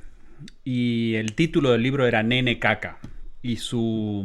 y 0.63 1.15
el 1.15 1.35
título 1.35 1.73
del 1.73 1.83
libro 1.83 2.07
era 2.07 2.23
Nene 2.23 2.59
Caca. 2.59 2.99
Y 3.43 3.57
su, 3.57 4.25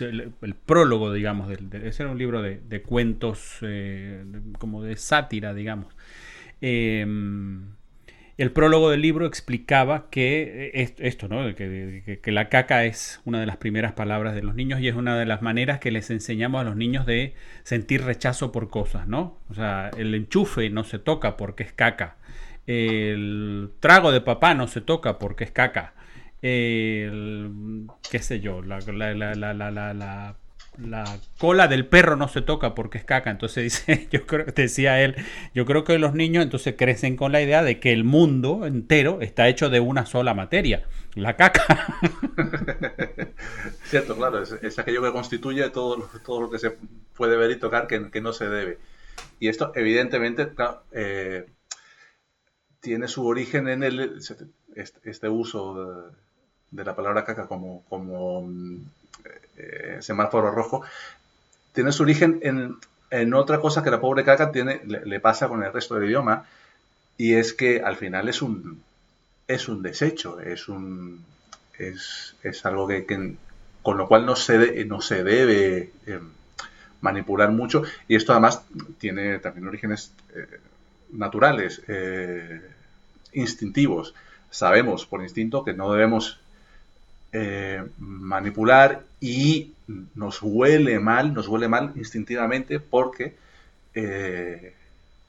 el, 0.00 0.54
prólogo, 0.54 1.12
digamos, 1.12 1.50
ese 1.50 2.02
era 2.02 2.10
un 2.10 2.18
libro 2.18 2.40
de, 2.40 2.82
cuentos, 2.82 3.58
eh, 3.62 4.24
como 4.58 4.82
de 4.82 4.96
sátira, 4.96 5.52
digamos. 5.52 5.94
Eh, 6.60 7.06
el 8.38 8.52
prólogo 8.52 8.90
del 8.90 9.02
libro 9.02 9.26
explicaba 9.26 10.08
que 10.10 10.70
eh, 10.72 10.94
esto, 10.98 11.26
¿no? 11.26 11.52
Que, 11.56 12.20
la 12.26 12.48
caca 12.48 12.84
es 12.84 13.20
una 13.24 13.40
de 13.40 13.46
las 13.46 13.56
primeras 13.56 13.94
palabras 13.94 14.32
de 14.32 14.42
los 14.42 14.54
niños 14.54 14.80
y 14.80 14.86
es 14.86 14.94
una 14.94 15.18
de 15.18 15.26
las 15.26 15.42
maneras 15.42 15.80
que 15.80 15.90
les 15.90 16.08
enseñamos 16.10 16.60
a 16.60 16.64
los 16.64 16.76
niños 16.76 17.04
de 17.04 17.34
sentir 17.64 18.04
rechazo 18.04 18.52
por 18.52 18.70
cosas, 18.70 19.08
¿no? 19.08 19.40
O 19.50 19.54
sea, 19.54 19.90
el 19.98 20.14
enchufe 20.14 20.70
no 20.70 20.84
se 20.84 21.00
toca 21.00 21.36
porque 21.36 21.64
es 21.64 21.72
caca. 21.72 22.16
El 22.68 23.70
trago 23.80 24.12
de 24.12 24.20
papá 24.20 24.54
no 24.54 24.68
se 24.68 24.82
toca 24.82 25.18
porque 25.18 25.42
es 25.42 25.50
caca. 25.50 25.94
Qué 26.40 28.18
sé 28.20 28.40
yo, 28.40 28.62
la, 28.62 28.80
la, 28.80 29.14
la 29.34 30.36
la 30.78 31.18
cola 31.38 31.66
del 31.66 31.86
perro 31.86 32.16
no 32.16 32.28
se 32.28 32.40
toca 32.40 32.74
porque 32.74 32.98
es 32.98 33.04
caca. 33.04 33.30
Entonces 33.30 33.64
dice, 33.86 34.08
yo 34.10 34.26
creo, 34.26 34.46
decía 34.46 35.02
él, 35.02 35.16
yo 35.54 35.64
creo 35.66 35.84
que 35.84 35.98
los 35.98 36.14
niños 36.14 36.44
entonces 36.44 36.74
crecen 36.76 37.16
con 37.16 37.32
la 37.32 37.42
idea 37.42 37.62
de 37.62 37.80
que 37.80 37.92
el 37.92 38.04
mundo 38.04 38.66
entero 38.66 39.20
está 39.20 39.48
hecho 39.48 39.70
de 39.70 39.80
una 39.80 40.06
sola 40.06 40.34
materia, 40.34 40.86
la 41.14 41.36
caca. 41.36 41.64
Cierto, 43.84 44.16
claro, 44.16 44.42
es, 44.42 44.78
aquello 44.78 45.02
que 45.02 45.12
constituye 45.12 45.68
todo, 45.70 46.08
todo 46.24 46.42
lo 46.42 46.50
que 46.50 46.58
se 46.58 46.76
puede 47.14 47.36
ver 47.36 47.50
y 47.50 47.56
tocar 47.56 47.86
que, 47.86 48.20
no 48.20 48.32
se 48.32 48.48
debe. 48.48 48.78
Y 49.40 49.48
esto, 49.48 49.72
evidentemente, 49.74 50.48
eh, 50.92 51.46
tiene 52.80 53.08
su 53.08 53.26
origen 53.26 53.68
en 53.68 53.82
el, 53.82 54.20
este, 54.74 55.00
este 55.04 55.28
uso 55.28 56.12
la 56.72 56.94
palabra 56.94 57.24
caca 57.24 57.46
como, 57.46 57.82
como 57.88 58.48
eh, 59.56 59.98
semáforo 60.00 60.50
rojo, 60.50 60.82
tiene 61.72 61.92
su 61.92 62.02
origen 62.02 62.40
en, 62.42 63.34
otra 63.34 63.60
cosa 63.60 63.82
que 63.82 63.90
la 63.90 64.00
pobre 64.00 64.24
caca 64.24 64.52
tiene, 64.52 64.80
le, 64.84 65.20
pasa 65.20 65.48
con 65.48 65.62
el 65.62 65.72
resto 65.72 65.94
del 65.94 66.08
idioma, 66.08 66.44
y 67.16 67.34
es 67.34 67.52
que 67.52 67.80
al 67.82 67.96
final 67.96 68.28
es 68.28 68.42
un, 68.42 68.82
es 69.46 69.68
un 69.68 69.82
desecho, 69.82 70.40
es, 70.40 70.68
un, 70.68 71.24
es, 71.78 72.34
algo 72.64 72.86
que, 72.86 73.34
con 73.82 73.96
lo 73.96 74.06
cual 74.08 74.26
no 74.26 74.36
se, 74.36 74.84
no 74.84 75.00
se 75.00 75.24
debe 75.24 75.90
em, 76.06 76.30
manipular 77.00 77.50
mucho, 77.50 77.82
y 78.06 78.16
esto 78.16 78.32
además 78.32 78.62
tiene 78.98 79.38
también 79.38 79.66
orígenes 79.66 80.12
eh, 80.34 80.60
naturales, 81.12 81.82
eh, 81.88 82.60
instintivos. 83.32 84.14
Sabemos 84.50 85.06
por 85.06 85.22
instinto 85.22 85.64
que 85.64 85.72
no 85.72 85.92
debemos 85.92 86.38
eh, 87.30 87.84
manipular 87.98 89.02
y 89.20 89.74
nos 90.14 90.40
huele 90.40 90.98
mal, 90.98 91.34
nos 91.34 91.46
huele 91.46 91.68
mal 91.68 91.92
instintivamente 91.96 92.80
porque, 92.80 93.36
eh, 93.94 94.74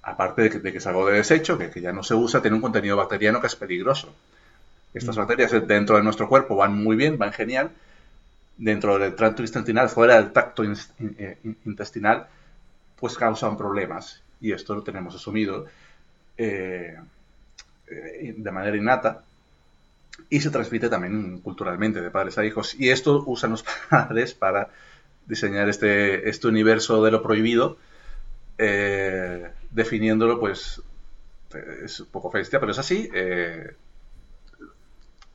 aparte 0.03 0.49
de 0.49 0.71
que, 0.71 0.77
es 0.77 0.87
algo 0.87 1.07
de 1.07 1.17
desecho, 1.17 1.57
que, 1.57 1.81
ya 1.81 1.91
no 1.91 2.03
se 2.03 2.15
usa, 2.15 2.41
tiene 2.41 2.55
un 2.55 2.61
contenido 2.61 2.95
bacteriano 2.95 3.41
que 3.41 3.47
es 3.47 3.55
peligroso. 3.57 4.13
Estas 4.93 5.17
mm. 5.17 5.19
bacterias 5.19 5.67
dentro 5.67 5.97
de 5.97 6.03
nuestro 6.03 6.29
cuerpo 6.29 6.55
van 6.55 6.81
muy 6.81 6.95
bien, 6.95 7.17
van 7.17 7.33
genial. 7.33 7.71
Dentro 8.57 8.97
del 8.97 9.15
tracto 9.15 9.41
intestinal, 9.41 9.89
fuera 9.89 10.15
del 10.15 10.31
tacto 10.31 10.63
eh, 10.63 11.37
intestinal, 11.65 12.27
pues 12.97 13.17
causan 13.17 13.57
problemas. 13.57 14.21
Y 14.39 14.53
esto 14.53 14.73
lo 14.75 14.83
tenemos 14.83 15.15
asumido 15.15 15.65
de 16.37 17.01
manera 18.51 18.77
innata 18.77 19.23
y 20.29 20.41
se 20.41 20.49
transmite 20.49 20.89
también 20.89 21.39
culturalmente 21.39 22.01
de 22.01 22.11
padres 22.11 22.37
a 22.37 22.45
hijos. 22.45 22.75
Y 22.79 22.89
esto 22.89 23.23
usan 23.25 23.51
los 23.51 23.63
padres 23.89 24.33
para 24.33 24.69
diseñar 25.25 25.69
este, 25.69 26.29
este 26.29 26.47
universo 26.47 27.03
de 27.03 27.11
lo 27.11 27.21
prohibido, 27.21 27.77
eh, 28.57 29.49
definiéndolo, 29.71 30.39
pues, 30.39 30.81
es 31.83 31.99
un 31.99 32.07
poco 32.07 32.31
bestia, 32.31 32.59
pero 32.59 32.71
es 32.71 32.79
así. 32.79 33.09
Eh, 33.13 33.73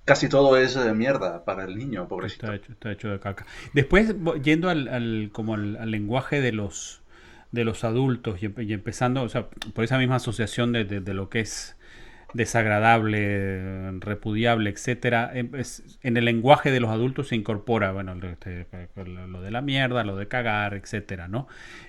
casi 0.05 0.29
todo 0.29 0.57
es 0.57 0.77
eh, 0.77 0.93
mierda 0.93 1.45
para 1.45 1.65
el 1.65 1.77
niño, 1.77 2.07
pobrecito. 2.09 2.47
Está 2.47 2.57
hecho, 2.57 2.73
está 2.73 2.93
hecho 2.93 3.09
de 3.09 3.21
caca. 3.21 3.47
Después, 3.73 4.15
yendo 4.43 4.69
al, 4.69 5.31
como 5.33 5.55
al, 5.55 5.91
lenguaje 5.91 6.41
de 6.41 6.53
los 6.53 7.01
de 7.53 7.63
los 7.63 7.85
adultos 7.85 8.43
y, 8.43 8.73
empezando, 8.73 9.23
o 9.23 9.29
sea, 9.29 9.47
por 9.47 9.85
esa 9.85 9.97
misma 9.97 10.17
asociación 10.17 10.73
de, 10.73 10.85
de 10.85 11.15
lo 11.15 11.29
que 11.29 11.39
es 11.39 11.77
desagradable, 12.35 13.93
repudiable, 14.01 14.69
etcétera, 14.69 15.31
em, 15.35 15.51
en 16.03 16.17
el 16.17 16.25
lenguaje 16.25 16.71
de 16.71 16.81
los 16.81 16.91
adultos 16.91 17.29
se 17.29 17.37
incorpora, 17.37 17.93
bueno, 17.93 18.15
este, 18.31 18.67
lo 19.07 19.41
de 19.41 19.51
la 19.51 19.63
mierda, 19.63 20.05
lo 20.05 20.17
de 20.17 20.29
cagar, 20.29 20.75
etcétera, 20.75 21.29
¿no? 21.29 21.47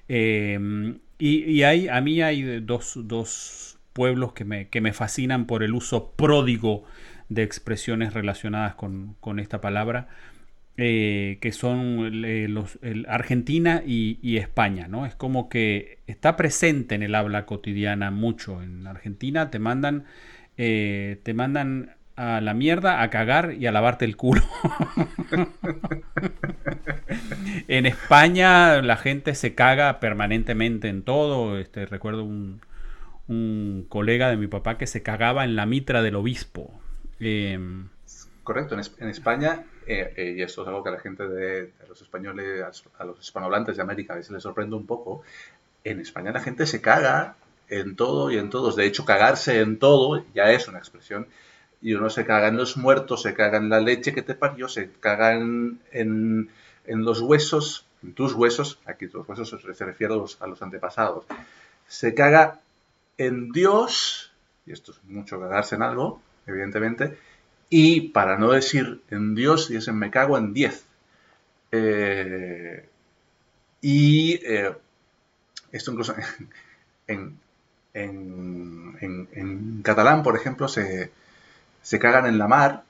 Em, 0.07 0.99
y, 1.17 1.63
hay, 1.63 1.87
a 1.87 1.99
mí 2.01 2.21
hay 2.21 2.59
dos, 2.61 3.79
pueblos 3.93 4.33
que 4.33 4.45
me, 4.45 4.67
que 4.67 4.81
me, 4.81 4.93
fascinan 4.93 5.47
por 5.47 5.63
el 5.63 5.73
uso 5.73 6.11
pródigo 6.11 6.83
de 7.29 7.43
expresiones 7.43 8.13
relacionadas 8.13 8.75
con, 8.75 9.39
esta 9.39 9.61
palabra. 9.61 10.07
Eh, 10.77 11.37
que 11.39 11.53
son 11.53 12.25
eh, 12.25 12.47
los, 12.49 12.77
Argentina 13.07 13.81
y, 13.85 14.19
y, 14.21 14.35
España, 14.35 14.89
¿no? 14.89 15.05
Es 15.05 15.15
como 15.15 15.47
que 15.47 15.99
está 16.05 16.35
presente 16.35 16.95
en 16.95 17.03
el 17.03 17.15
habla 17.15 17.45
cotidiana 17.45 18.11
mucho. 18.11 18.61
En 18.61 18.85
Argentina 18.85 19.49
te 19.49 19.57
mandan 19.57 20.03
eh, 20.57 21.19
te 21.23 21.33
mandan 21.33 21.95
a 22.15 22.39
la 22.39 22.53
mierda, 22.53 23.01
a 23.01 23.09
cagar 23.09 23.53
y 23.53 23.67
a 23.67 23.71
lavarte 23.71 24.05
el 24.05 24.15
culo. 24.15 24.41
en 27.67 27.85
España 27.85 28.81
la 28.81 28.95
gente 28.95 29.35
se 29.35 29.53
caga 29.53 29.99
permanentemente 29.99 30.87
en 30.87 31.03
todo. 31.03 31.59
Este, 31.59 31.85
recuerdo 31.85 32.23
un, 32.23 32.61
colega 33.89 34.29
de 34.29 34.37
mi 34.37 34.47
papá 34.47 34.77
que 34.77 34.87
se 34.87 35.03
cagaba 35.03 35.43
en 35.43 35.55
la 35.55 35.65
mitra 35.65 36.01
del 36.01 36.15
obispo. 36.15 36.71
Em, 37.19 37.89
Correcto, 38.45 38.75
en, 38.75 39.09
España, 39.09 39.63
eh, 39.87 40.13
eh, 40.15 40.35
y 40.37 40.43
esto 40.43 40.61
es 40.61 40.67
algo 40.67 40.83
que 40.83 40.89
a 40.89 40.91
la 40.91 40.99
gente 40.99 41.27
de, 41.27 41.73
los 41.89 41.99
españoles, 41.99 42.63
a 42.99 43.03
los 43.03 43.19
hispanohablantes 43.19 43.75
de 43.75 43.81
América 43.81 44.13
a 44.13 44.17
veces 44.17 44.33
les 44.33 44.43
sorprende 44.43 44.75
un 44.75 44.85
poco, 44.85 45.23
en 45.83 45.99
España 45.99 46.31
la 46.31 46.41
gente 46.41 46.67
se 46.67 46.79
caga 46.79 47.37
en 47.69 47.95
todo 47.95 48.31
y 48.31 48.37
en 48.37 48.49
todos. 48.49 48.75
De 48.75 48.85
hecho, 48.85 49.05
cagarse 49.05 49.61
en 49.61 49.79
todo 49.79 50.23
ya 50.33 50.51
es 50.51 50.67
una 50.67 50.79
expresión. 50.79 51.27
Y 51.81 51.93
uno 51.93 52.09
se 52.09 52.25
caga 52.25 52.47
en 52.47 52.57
los 52.57 52.77
muertos, 52.77 53.21
se 53.21 53.33
caga 53.33 53.57
en 53.57 53.69
la 53.69 53.79
leche 53.79 54.13
que 54.13 54.21
te 54.21 54.33
parió, 54.33 54.67
se 54.67 54.91
caga 54.91 55.33
en, 55.33 55.79
en, 55.91 56.49
los 56.87 57.21
huesos, 57.21 57.85
en 58.01 58.13
tus 58.13 58.33
huesos, 58.33 58.79
aquí 58.85 59.07
tus 59.07 59.27
huesos 59.27 59.49
se 59.49 59.85
refiere 59.85 60.13
a 60.13 60.47
los, 60.47 60.61
antepasados. 60.61 61.25
Se 61.87 62.15
caga 62.15 62.59
en 63.17 63.51
Dios, 63.51 64.31
y 64.65 64.71
esto 64.71 64.93
es 64.93 65.03
mucho 65.03 65.39
cagarse 65.39 65.75
en 65.75 65.83
algo, 65.83 66.21
evidentemente, 66.47 67.17
y 67.69 68.09
para 68.09 68.37
no 68.37 68.51
decir 68.51 69.01
en 69.11 69.35
Dios, 69.35 69.69
dicen 69.69 69.97
me 69.97 70.09
cago 70.09 70.37
en 70.37 70.53
diez. 70.53 70.85
Eh, 71.71 72.87
Y 73.81 74.39
esto 75.75 75.91
incluso 75.91 76.15
en, 77.07 77.37
catalán, 79.83 80.23
por 80.23 80.35
ejemplo, 80.35 80.67
se, 80.67 81.11
cagan 81.99 82.25
en 82.25 82.37
la 82.37 82.47
mar, 82.47 82.83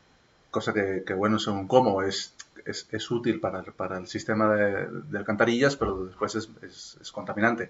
cosa 0.52 0.74
que, 0.74 1.14
bueno, 1.14 1.40
según 1.40 1.68
cómo 1.68 2.02
es, 2.02 2.34
es, 2.66 3.12
útil 3.12 3.40
para, 3.40 3.62
para, 3.64 3.98
el 3.98 4.08
sistema 4.08 4.54
de, 4.56 5.18
alcantarillas, 5.18 5.76
pero 5.76 6.06
después 6.06 6.36
es, 6.36 7.12
contaminante. 7.12 7.70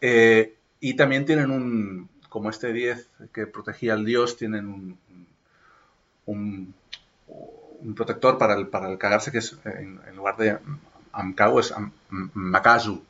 Eh, 0.00 0.54
y 0.80 0.94
también 0.94 1.24
tienen 1.24 1.50
un, 1.50 2.08
como 2.28 2.50
este 2.50 2.72
10 2.72 3.08
que 3.32 3.46
protegía 3.46 3.94
al 3.94 4.04
dios, 4.04 4.36
tienen 4.36 4.68
un, 4.68 4.98
un, 6.26 6.74
protector 7.96 8.38
para 8.38 8.54
el, 8.54 8.68
para 8.68 8.90
el 8.90 8.98
cagarse 8.98 9.32
que 9.32 9.38
es, 9.38 9.56
en, 9.64 10.00
lugar 10.14 10.36
de 10.36 10.58
Amcau, 11.12 11.58
es 11.58 11.74
Makazu. 12.10 13.02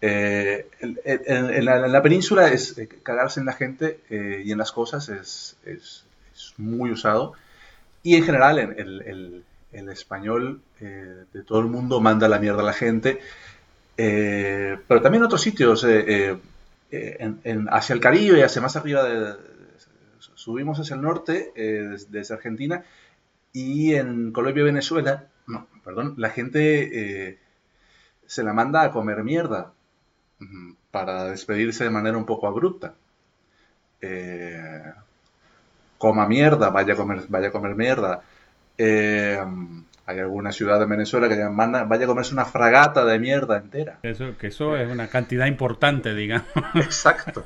Eh, 0.00 0.68
en, 0.80 1.64
la, 1.64 2.02
península 2.02 2.48
es 2.48 2.78
eh, 2.78 2.88
cagarse 3.02 3.40
en 3.40 3.46
la 3.46 3.52
gente 3.52 4.00
y 4.08 4.52
en 4.52 4.58
las 4.58 4.72
cosas 4.72 5.08
es, 5.08 5.56
es, 5.64 6.04
muy 6.56 6.92
usado. 6.92 7.34
Y 8.02 8.14
en 8.14 8.24
general 8.24 8.58
en 8.58 8.78
el, 8.78 9.44
el 9.72 9.88
español 9.88 10.62
eh, 10.80 11.24
de 11.32 11.42
todo 11.42 11.60
el 11.60 11.66
mundo 11.66 12.00
manda 12.00 12.28
la 12.28 12.38
mierda 12.38 12.60
a 12.60 12.64
la 12.64 12.72
gente, 12.72 13.20
eh, 13.96 14.78
pero 14.86 15.02
también 15.02 15.22
en 15.22 15.26
otros 15.26 15.42
sitios, 15.42 15.84
eh, 15.84 16.38
en, 16.90 17.68
hacia 17.70 17.94
el 17.94 18.00
Caribe, 18.00 18.44
hacia 18.44 18.62
más 18.62 18.76
arriba, 18.76 19.04
de, 19.04 19.34
subimos 20.34 20.78
hacia 20.78 20.96
el 20.96 21.02
norte, 21.02 21.52
desde, 21.54 22.34
Argentina, 22.34 22.84
y 23.52 23.94
en 23.94 24.32
Colombia 24.32 24.62
y 24.62 24.64
Venezuela, 24.64 25.26
no, 25.46 25.66
perdón, 25.84 26.14
la 26.16 26.30
gente 26.30 27.38
se 28.26 28.42
la 28.42 28.52
manda 28.52 28.82
a 28.82 28.92
comer 28.92 29.24
mierda 29.24 29.72
para 30.90 31.24
despedirse 31.24 31.84
de 31.84 31.90
manera 31.90 32.16
un 32.16 32.26
poco 32.26 32.46
abrupta. 32.46 32.94
coma 35.98 36.28
mierda, 36.28 36.70
vaya 36.70 36.94
a 36.94 36.96
comer, 36.96 37.24
vaya 37.28 37.48
a 37.48 37.52
comer 37.52 37.74
mierda. 37.74 38.22
Eh, 38.76 39.38
hay 40.06 40.20
alguna 40.20 40.52
ciudad 40.52 40.78
de 40.78 40.86
Venezuela 40.86 41.28
que 41.28 41.36
manda, 41.50 41.84
vaya 41.84 42.04
a 42.04 42.06
comerse 42.06 42.32
una 42.32 42.46
fragata 42.46 43.04
de 43.04 43.18
mierda 43.18 43.58
entera. 43.58 43.98
Eso, 44.02 44.38
que 44.38 44.46
eso 44.46 44.74
es 44.76 44.90
una 44.90 45.08
cantidad 45.08 45.44
importante, 45.44 46.14
digamos. 46.14 46.48
Exacto. 46.76 47.44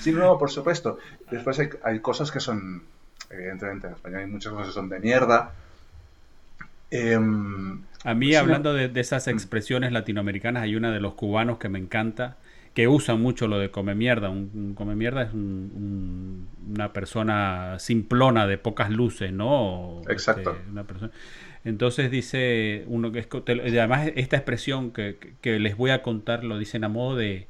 Sí, 0.00 0.12
no, 0.12 0.38
por 0.38 0.50
supuesto. 0.50 0.98
Después 1.30 1.60
hay, 1.82 1.98
cosas 1.98 2.30
que 2.30 2.38
son, 2.38 2.84
evidentemente, 3.28 3.88
en 3.88 3.94
España 3.94 4.18
hay 4.18 4.26
muchas 4.26 4.52
cosas 4.52 4.68
que 4.68 4.74
son 4.74 4.88
de 4.88 5.00
mierda. 5.00 5.52
Em, 6.90 7.82
a 8.06 8.14
mí, 8.14 8.34
hablando 8.36 8.72
de, 8.72 8.88
esas 9.00 9.26
expresiones 9.26 9.90
latinoamericanas, 9.90 10.62
hay 10.62 10.76
una 10.76 10.92
de 10.92 11.00
los 11.00 11.14
cubanos 11.14 11.58
que 11.58 11.68
me 11.68 11.80
encanta, 11.80 12.36
que 12.72 12.86
usa 12.86 13.16
mucho 13.16 13.48
lo 13.48 13.58
de 13.58 13.72
come 13.72 13.96
mierda. 13.96 14.30
Un, 14.30 14.74
come 14.76 14.94
mierda 14.94 15.22
es 15.22 15.30
una 15.32 16.92
persona 16.92 17.80
simplona 17.80 18.46
de 18.46 18.58
pocas 18.58 18.90
luces, 18.90 19.32
¿no? 19.32 20.02
Exacto. 20.08 20.56
Este, 20.56 21.10
entonces 21.64 22.12
dice 22.12 22.84
uno 22.86 23.10
que 23.10 23.18
es, 23.18 23.26
además 23.48 24.12
esta 24.14 24.36
expresión 24.36 24.92
que, 24.92 25.16
les 25.42 25.76
voy 25.76 25.90
a 25.90 26.02
contar 26.02 26.44
lo 26.44 26.58
dicen 26.58 26.84
a 26.84 26.88
modo 26.88 27.16
de, 27.16 27.48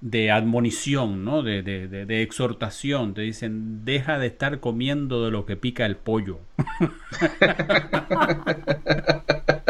de 0.00 0.30
admonición, 0.30 1.26
¿no? 1.26 1.42
De, 1.42 1.62
de, 1.62 1.88
de, 1.88 2.22
exhortación. 2.22 3.12
Te 3.12 3.20
dicen, 3.20 3.84
deja 3.84 4.18
de 4.18 4.28
estar 4.28 4.60
comiendo 4.60 5.26
de 5.26 5.30
lo 5.30 5.44
que 5.44 5.58
pica 5.58 5.84
el 5.84 5.96
pollo. 5.96 6.40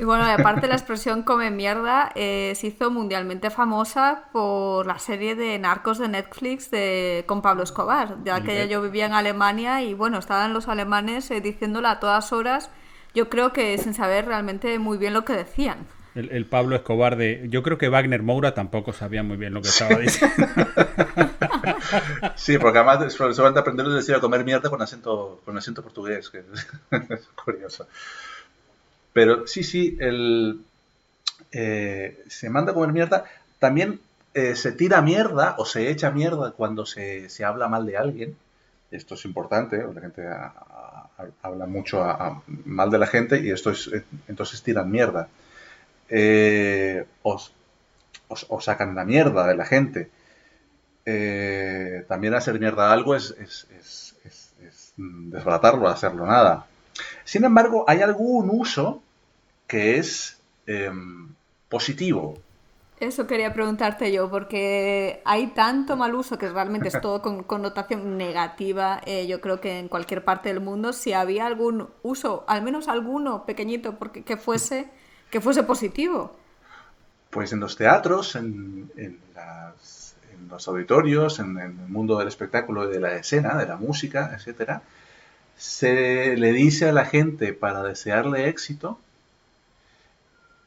Y 0.00 0.04
bueno, 0.04 0.24
aparte 0.24 0.66
la 0.66 0.76
expresión 0.76 1.24
come 1.24 1.50
mierda 1.50 2.10
eh, 2.14 2.54
se 2.56 2.68
hizo 2.68 2.90
mundialmente 2.90 3.50
famosa 3.50 4.30
por 4.32 4.86
la 4.86 4.98
serie 4.98 5.34
de 5.34 5.58
narcos 5.58 5.98
de 5.98 6.08
Netflix 6.08 6.70
de, 6.70 7.24
con 7.26 7.42
Pablo 7.42 7.64
Escobar, 7.64 8.16
ya 8.24 8.40
que 8.40 8.66
yo 8.66 8.80
vivía 8.80 9.04
en 9.04 9.12
Alemania 9.12 9.82
y 9.82 9.92
bueno, 9.92 10.18
estaban 10.18 10.54
los 10.54 10.68
alemanes 10.68 11.30
eh, 11.30 11.42
diciéndola 11.42 11.90
a 11.90 12.00
todas 12.00 12.32
horas, 12.32 12.70
yo 13.14 13.28
creo 13.28 13.52
que 13.52 13.76
sin 13.76 13.92
saber 13.92 14.24
realmente 14.24 14.78
muy 14.78 14.96
bien 14.96 15.12
lo 15.12 15.26
que 15.26 15.34
decían. 15.34 15.86
El, 16.14 16.46
Pablo 16.46 16.76
Escobar 16.76 17.16
de... 17.16 17.46
Yo 17.50 17.62
creo 17.62 17.76
que 17.76 17.90
Wagner 17.90 18.22
Moura 18.22 18.54
tampoco 18.54 18.94
sabía 18.94 19.22
muy 19.22 19.36
bien 19.36 19.52
lo 19.52 19.60
que 19.60 19.68
estaba 19.68 19.96
diciendo. 19.96 20.46
sí, 22.36 22.56
porque 22.56 22.78
además 22.78 23.12
solamente 23.12 23.60
aprender 23.60 23.86
a 23.86 23.90
decir 23.90 24.14
a 24.14 24.20
comer 24.20 24.44
mierda 24.44 24.70
con 24.70 24.80
acento, 24.80 25.42
con 25.44 25.58
acento 25.58 25.82
portugués, 25.82 26.30
que 26.30 26.42
es 27.10 27.28
curioso. 27.44 27.86
Pero 29.12 29.46
sí, 29.46 29.64
sí, 29.64 29.96
el, 30.00 30.60
eh, 31.52 32.22
se 32.28 32.50
manda 32.50 32.72
a 32.72 32.74
comer 32.74 32.92
mierda. 32.92 33.24
También 33.58 34.00
eh, 34.34 34.54
se 34.54 34.72
tira 34.72 35.02
mierda 35.02 35.56
o 35.58 35.64
se 35.64 35.90
echa 35.90 36.10
mierda 36.10 36.52
cuando 36.52 36.86
se, 36.86 37.28
habla 37.44 37.68
mal 37.68 37.86
de 37.86 37.96
alguien. 37.96 38.36
Esto 38.90 39.14
es 39.14 39.24
importante, 39.24 39.82
la 39.94 40.00
gente 40.00 40.22
habla 41.42 41.66
mucho 41.66 42.04
mal 42.64 42.90
de 42.90 42.98
la 42.98 43.06
gente 43.06 43.40
y 43.40 43.50
esto 43.50 43.70
es, 43.70 43.90
entonces 44.26 44.62
tiran 44.62 44.90
mierda. 44.90 45.28
Eh, 46.08 47.04
os, 47.22 47.52
sacan 48.60 48.94
la 48.94 49.04
mierda 49.04 49.46
de 49.46 49.54
la 49.54 49.64
gente. 49.64 50.10
también 52.08 52.34
hacer 52.34 52.58
mierda 52.58 52.92
algo 52.92 53.14
es, 53.14 53.30
es, 53.38 53.66
es, 53.78 54.16
es 54.24 54.92
desbaratarlo, 54.96 55.88
hacerlo 55.88 56.26
nada. 56.26 56.66
Sin 57.30 57.44
embargo, 57.44 57.84
hay 57.86 58.02
algún 58.02 58.50
uso 58.50 59.04
que 59.68 59.98
es 59.98 60.40
em, 60.66 61.28
positivo. 61.68 62.36
Eso 62.98 63.28
quería 63.28 63.54
preguntarte 63.54 64.10
yo, 64.10 64.28
porque 64.28 65.22
hay 65.24 65.46
tanto 65.52 65.96
mal 65.96 66.12
uso 66.16 66.38
que 66.38 66.48
realmente 66.48 66.88
es 66.88 67.00
todo 67.00 67.22
con 67.22 67.44
connotación 67.44 68.18
negativa, 68.18 69.00
eh, 69.06 69.28
yo 69.28 69.40
creo 69.40 69.60
que 69.60 69.78
en 69.78 69.86
cualquier 69.86 70.24
parte 70.24 70.48
del 70.48 70.58
mundo, 70.58 70.92
si 70.92 71.12
había 71.12 71.46
algún 71.46 71.86
uso, 72.02 72.44
al 72.48 72.62
menos 72.62 72.88
alguno 72.88 73.46
pequeñito, 73.46 73.94
porque 73.96 74.24
que 74.24 74.36
fuese, 74.36 74.88
que 75.30 75.40
fuese 75.40 75.62
positivo. 75.62 76.34
Pues 77.30 77.52
en 77.52 77.60
los 77.60 77.76
teatros, 77.76 78.34
en, 78.34 78.90
los 80.50 80.66
auditorios, 80.66 81.38
en, 81.38 81.56
el 81.58 81.70
mundo 81.74 82.18
del 82.18 82.26
espectáculo 82.26 82.90
y 82.90 82.92
de 82.92 82.98
la 82.98 83.14
escena, 83.14 83.56
de 83.56 83.66
la 83.66 83.76
música, 83.76 84.32
etcétera, 84.34 84.82
se 85.60 86.38
le 86.38 86.52
dice 86.54 86.88
a 86.88 86.92
la 86.92 87.04
gente 87.04 87.52
para 87.52 87.82
desearle 87.82 88.48
éxito 88.48 88.98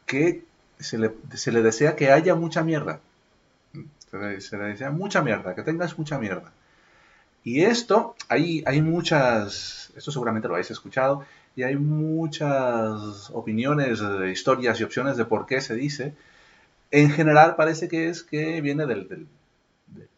que 0.05 0.43
se 0.79 0.99
le, 0.99 1.63
desea 1.63 1.95
que 1.95 2.11
haya 2.11 2.35
mucha 2.35 2.63
mierda. 2.63 2.99
Se 4.11 4.55
le, 4.55 4.65
desea 4.65 4.91
mucha 4.91 5.23
mierda, 5.23 5.55
que 5.55 5.63
tengas 5.63 5.97
mucha 5.97 6.19
mierda. 6.19 6.51
Y 7.43 7.61
esto, 7.61 8.15
hay, 8.29 8.63
hay 8.67 8.83
muchas, 8.83 9.91
esto 9.95 10.11
seguramente 10.11 10.47
lo 10.47 10.53
habéis 10.53 10.69
escuchado, 10.69 11.25
y 11.55 11.63
hay 11.63 11.75
muchas 11.75 13.31
opiniones, 13.31 13.99
historias 14.31 14.79
y 14.79 14.83
opciones 14.83 15.17
de 15.17 15.25
por 15.25 15.47
qué 15.47 15.59
se 15.61 15.73
dice. 15.73 16.13
En 16.91 17.09
general 17.09 17.55
parece 17.55 17.87
que 17.87 18.09
es 18.09 18.21
que 18.21 18.61
viene 18.61 18.85
del, 18.85 19.27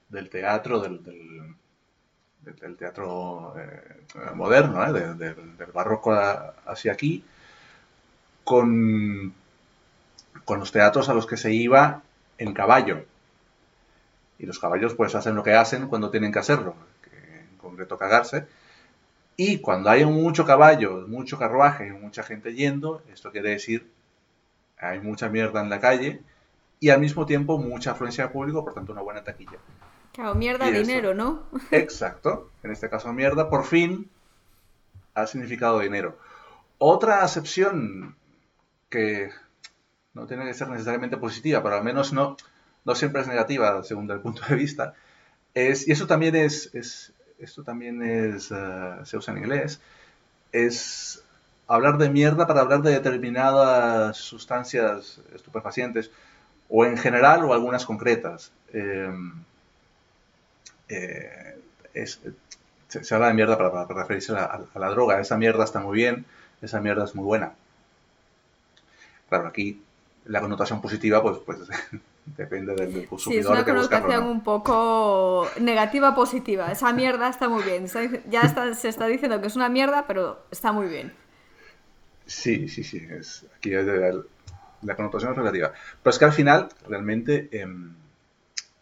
del, 0.10 0.30
teatro, 0.30 0.82
del 0.82 1.02
teatro 2.54 3.54
eh, 3.58 4.32
moderno, 4.36 4.86
¿eh? 4.86 5.14
del 5.16 5.72
barroco 5.74 6.14
hacia 6.14 6.92
aquí, 6.92 7.24
con, 8.44 9.34
con 10.46 10.60
los 10.60 10.72
teatros 10.72 11.10
a 11.10 11.14
los 11.14 11.26
que 11.26 11.38
se 11.38 11.52
iba 11.52 12.02
en 12.38 12.54
caballo. 12.54 13.06
Y 14.38 14.46
los 14.46 14.60
caballos 14.60 14.94
pues 14.94 15.16
hacen 15.16 15.36
lo 15.36 15.44
que 15.44 15.54
hacen 15.54 15.88
cuando 15.88 16.12
tienen 16.12 16.32
que 16.32 16.40
hacerlo, 16.40 16.76
en 17.12 17.58
concreto 17.58 17.98
cagarse. 17.98 18.48
Y 19.38 19.60
cuando 19.60 19.90
hay 19.90 20.06
mucho 20.06 20.46
caballo, 20.46 21.06
mucho 21.08 21.38
carruaje 21.38 21.88
y 21.88 21.92
mucha 21.92 22.24
gente 22.24 22.54
yendo, 22.54 23.02
esto 23.12 23.32
quiere 23.32 23.50
decir 23.50 23.90
hay 24.78 25.00
mucha 25.00 25.30
mierda 25.30 25.62
en 25.62 25.70
la 25.70 25.80
calle 25.80 26.22
y 26.80 26.90
al 26.90 27.00
mismo 27.00 27.26
tiempo 27.26 27.58
mucha 27.58 27.92
afluencia 27.92 28.26
de 28.26 28.30
público, 28.32 28.64
por 28.64 28.74
tanto 28.74 28.92
una 28.92 29.02
buena 29.02 29.24
taquilla. 29.24 29.58
Claro, 30.16 30.34
mierda, 30.36 30.72
dinero, 30.72 31.14
¿no? 31.14 31.44
Exacto. 31.72 32.50
En 32.64 32.72
este 32.72 32.90
caso, 32.90 33.12
mierda, 33.12 33.50
por 33.50 33.66
fin, 33.66 34.10
ha 35.14 35.28
significado 35.28 35.80
dinero. 35.80 36.18
Otra 36.78 37.22
acepción 37.22 38.16
que 38.90 39.30
no 40.14 40.26
tiene 40.26 40.46
que 40.46 40.54
ser 40.54 40.70
necesariamente 40.70 41.18
positiva, 41.18 41.62
pero 41.62 41.76
al 41.76 41.84
menos 41.84 42.14
no, 42.14 42.38
no 42.86 42.96
siempre 42.96 43.22
es 43.22 43.28
negativa 43.28 43.84
según 43.84 44.10
el 44.10 44.22
punto 44.22 44.42
de 44.48 44.56
vista, 44.56 44.94
es, 45.54 45.86
y 45.86 45.92
eso 45.92 46.08
también 46.08 46.36
es, 46.36 46.74
es 46.74 47.14
esto 47.38 47.64
también 47.64 48.02
es, 48.02 48.52
eh, 48.52 48.96
se 49.04 49.18
usa 49.18 49.34
en 49.34 49.40
inglés, 49.40 49.82
es 50.54 51.22
hablar 51.68 51.98
de 51.98 52.10
mierda 52.10 52.48
para 52.48 52.62
hablar 52.62 52.82
de 52.82 52.92
determinadas 52.92 54.16
sustancias 54.16 55.20
estupefacientes, 55.34 56.10
o 56.70 56.86
en 56.86 56.98
general 56.98 57.44
o 57.44 57.54
algunas 57.54 57.86
concretas. 57.86 58.54
Eh, 58.72 59.12
eh, 60.90 61.56
se, 62.88 63.16
habla 63.16 63.28
de 63.28 63.34
mierda 63.34 63.58
para, 63.58 63.86
referirse 63.86 64.34
a, 64.34 64.62
la 64.76 64.90
droga. 64.90 65.20
Esa 65.20 65.38
mierda 65.38 65.64
está 65.64 65.80
muy 65.80 65.96
bien, 65.96 66.26
esa 66.62 66.80
mierda 66.82 67.06
es 67.06 67.16
muy 67.16 67.26
buena. 67.26 67.54
claro, 69.30 69.48
aquí 69.48 69.82
la 70.26 70.42
connotación 70.42 70.82
positiva, 70.82 71.22
pues, 71.22 71.38
pues 71.46 71.60
depende 72.26 72.74
del, 72.76 73.08
consumidor. 73.08 73.20
Sí, 73.20 73.38
es 73.38 73.46
una 73.46 73.64
connotación 73.64 74.26
un 74.26 74.44
poco 74.44 75.48
negativa 75.60 76.16
positiva. 76.16 76.72
Esa 76.72 76.92
mierda 76.94 77.30
está 77.30 77.48
muy 77.48 77.64
bien. 77.64 77.86
Ya 78.30 78.74
se 78.74 78.90
está 78.90 79.08
diciendo 79.08 79.40
que 79.42 79.48
es 79.48 79.56
una 79.56 79.70
mierda, 79.70 80.06
pero 80.08 80.44
está 80.52 80.72
muy 80.72 80.88
bien. 80.88 81.14
Sí, 82.26 82.68
sí, 82.70 82.84
sí. 82.84 83.06
Es, 83.10 83.46
aquí 83.56 83.70
la, 83.72 84.96
connotación 84.96 85.32
es 85.32 85.38
relativa. 85.38 85.74
Pero 86.02 86.12
es 86.12 86.20
que 86.20 86.26
al 86.26 86.34
final, 86.34 86.70
realmente, 86.88 87.50
em, 87.52 87.94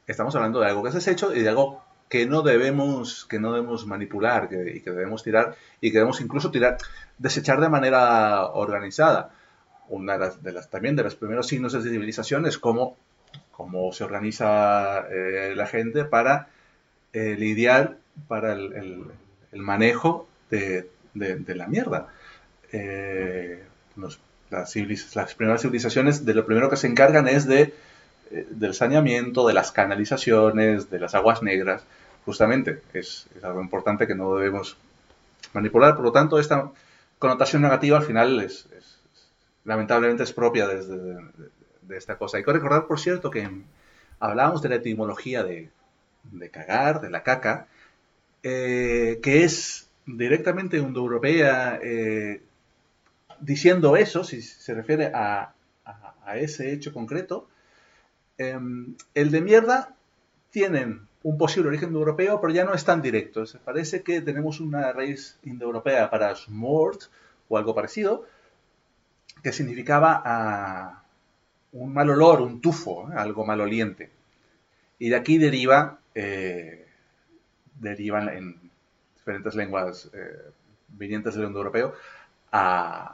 estamos 0.08 0.34
hablando 0.36 0.62
de 0.62 0.68
algo 0.68 0.82
que 0.82 0.90
has 0.90 1.08
hecho 1.08 1.36
y 1.36 1.42
de 1.42 1.50
algo 1.50 1.84
que 2.14 2.28
no 2.28 2.44
debemos, 2.44 3.26
que 3.26 3.40
no 3.40 3.52
debemos 3.52 3.88
manipular 3.88 4.48
y 4.72 4.82
que 4.82 4.92
debemos 4.92 5.24
tirar 5.24 5.56
y 5.82 5.90
que 5.90 5.98
debemos 5.98 6.22
incluso 6.22 6.52
tirar, 6.52 6.78
desechar 7.18 7.60
de 7.60 7.70
manera 7.70 8.52
organizada. 8.52 9.32
Una 9.90 10.20
de 10.20 10.52
las, 10.52 10.70
también 10.70 10.96
de 10.96 11.02
los 11.02 11.16
primeros 11.16 11.48
signos 11.48 11.74
de 11.74 11.82
civilización 11.82 12.46
es 12.46 12.60
cómo, 12.60 12.98
cómo 13.52 13.92
se 13.94 14.04
organiza 14.04 15.08
eh, 15.10 15.54
la 15.56 15.66
gente 15.66 16.06
para 16.06 16.50
eh, 17.14 17.36
lidiar, 17.36 17.98
para 18.28 18.54
el, 18.54 19.06
manejo 19.54 20.28
de, 20.52 20.88
la 21.16 21.66
mierda. 21.66 22.10
Eh, 22.72 23.64
las, 23.96 24.20
las, 25.16 25.34
primeras 25.34 25.64
civilizaciones 25.64 26.26
de 26.28 26.36
lo 26.36 26.46
primero 26.46 26.70
que 26.70 26.78
se 26.78 26.86
encargan 26.86 27.28
es 27.28 27.48
de, 27.48 27.74
del 28.30 28.76
saneamiento, 28.76 29.48
de 29.48 29.54
las 29.56 29.72
canalizaciones, 29.72 30.92
de 30.92 31.00
las 31.00 31.16
aguas 31.16 31.42
negras 31.42 31.84
justamente 32.26 32.82
es, 32.94 33.28
algo 33.42 33.62
importante 33.62 34.08
que 34.08 34.16
no 34.16 34.36
debemos 34.36 34.78
manipular. 35.54 35.96
Por 35.96 36.06
lo 36.06 36.12
tanto, 36.12 36.40
esta 36.40 36.72
connotación 37.20 37.62
negativa 37.62 37.98
al 37.98 38.04
final 38.04 38.40
es, 38.42 38.68
lamentablemente 39.66 40.24
es 40.24 40.34
propia 40.34 40.68
de, 40.68 41.18
esta 41.90 42.18
cosa. 42.18 42.38
Hay 42.38 42.44
que 42.44 42.54
recordar, 42.54 42.88
por 42.88 43.00
cierto, 43.00 43.30
que 43.30 43.50
hablábamos 44.20 44.62
de 44.62 44.70
la 44.70 44.76
etimología 44.76 45.44
de, 45.44 45.70
cagar, 46.52 47.02
de 47.02 47.10
la 47.10 47.24
caca, 47.24 47.68
eh, 48.42 49.20
que 49.22 49.44
es 49.44 49.90
directamente 50.06 50.78
indoeuropea 50.78 51.80
eh, 51.82 52.42
diciendo 53.40 53.96
eso, 53.96 54.24
si 54.24 54.42
se 54.42 54.74
refiere 54.74 55.12
a, 55.14 55.54
ese 56.36 56.72
hecho 56.72 56.94
concreto. 56.94 57.48
Em, 58.38 58.96
el 59.14 59.30
de 59.30 59.42
mierda 59.42 59.96
tienen 60.50 61.08
un 61.24 61.38
posible 61.38 61.70
origen 61.70 61.94
europeo, 61.94 62.40
pero 62.42 62.54
ya 62.54 62.66
no 62.66 62.74
es 62.74 62.84
tan 62.84 63.02
directo. 63.02 63.44
Parece 63.64 64.04
que 64.04 64.22
tenemos 64.22 64.60
una 64.60 64.92
raíz 64.92 65.40
indoeuropea 65.44 66.10
para 66.10 66.36
smort 66.36 67.04
o 67.48 67.58
algo 67.58 67.74
parecido, 67.74 68.26
que 69.42 69.54
significaba 69.54 70.22
ah, 70.26 71.04
un 71.72 71.94
mal 71.94 72.10
olor, 72.10 72.42
un 72.42 72.62
tufo, 72.62 73.10
¿eh? 73.10 73.16
algo 73.16 73.46
maloliente. 73.46 74.10
Y 75.00 75.10
de 75.10 75.16
aquí 75.16 75.38
deriva, 75.38 76.00
eh, 76.14 76.88
derivan 77.80 78.30
en 78.30 78.72
diferentes 79.16 79.56
lenguas 79.56 80.10
eh, 80.14 80.52
vinientes 80.90 81.36
del 81.36 81.48
indoeuropeo 81.48 81.94
a, 82.52 83.13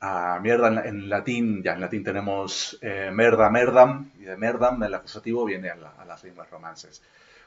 a 0.00 0.40
mierda 0.40 0.68
en, 0.86 1.10
latín, 1.10 1.62
ya 1.62 1.74
en 1.74 1.80
latín 1.80 2.02
tenemos 2.02 2.78
eh, 2.80 3.10
merda, 3.12 3.50
merdam, 3.50 4.10
y 4.18 4.24
de 4.24 4.36
merdam 4.36 4.82
el 4.82 4.94
acusativo 4.94 5.44
viene 5.44 5.70
a, 5.70 6.04
las 6.06 6.24
lenguas 6.24 6.50
romances. 6.50 7.02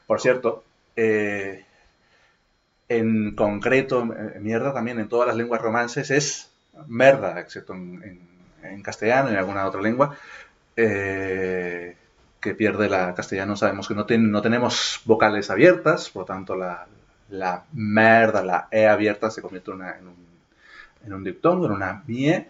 Por 0.06 0.20
cierto, 0.20 0.62
eh, 0.94 1.64
en 2.88 3.34
concreto, 3.34 4.04
eh, 4.14 4.38
mierda 4.40 4.72
también 4.72 5.00
en 5.00 5.08
todas 5.08 5.26
las 5.26 5.36
lenguas 5.36 5.60
romances 5.60 6.10
es 6.10 6.52
merda, 6.86 7.40
excepto 7.40 7.74
en, 7.74 8.32
castellano 8.82 9.28
y 9.28 9.32
en 9.32 9.38
alguna 9.38 9.66
otra 9.66 9.82
lengua, 9.82 10.16
que 10.74 12.54
pierde 12.56 12.88
la 12.88 13.14
castellano. 13.14 13.56
Sabemos 13.56 13.88
que 13.88 13.94
no, 13.94 14.06
no 14.08 14.42
tenemos 14.42 15.00
vocales 15.04 15.50
abiertas, 15.50 16.10
por 16.10 16.22
lo 16.22 16.26
tanto 16.26 16.56
la 16.56 17.64
merda, 17.72 18.42
la 18.42 18.68
E 18.70 18.86
abierta 18.86 19.30
se 19.30 19.42
convierte 19.42 19.70
en 19.72 20.08
un 20.08 20.33
en 21.06 21.12
un 21.12 21.24
diptongo, 21.24 21.66
en 21.66 21.72
una 21.72 22.02
mie. 22.06 22.48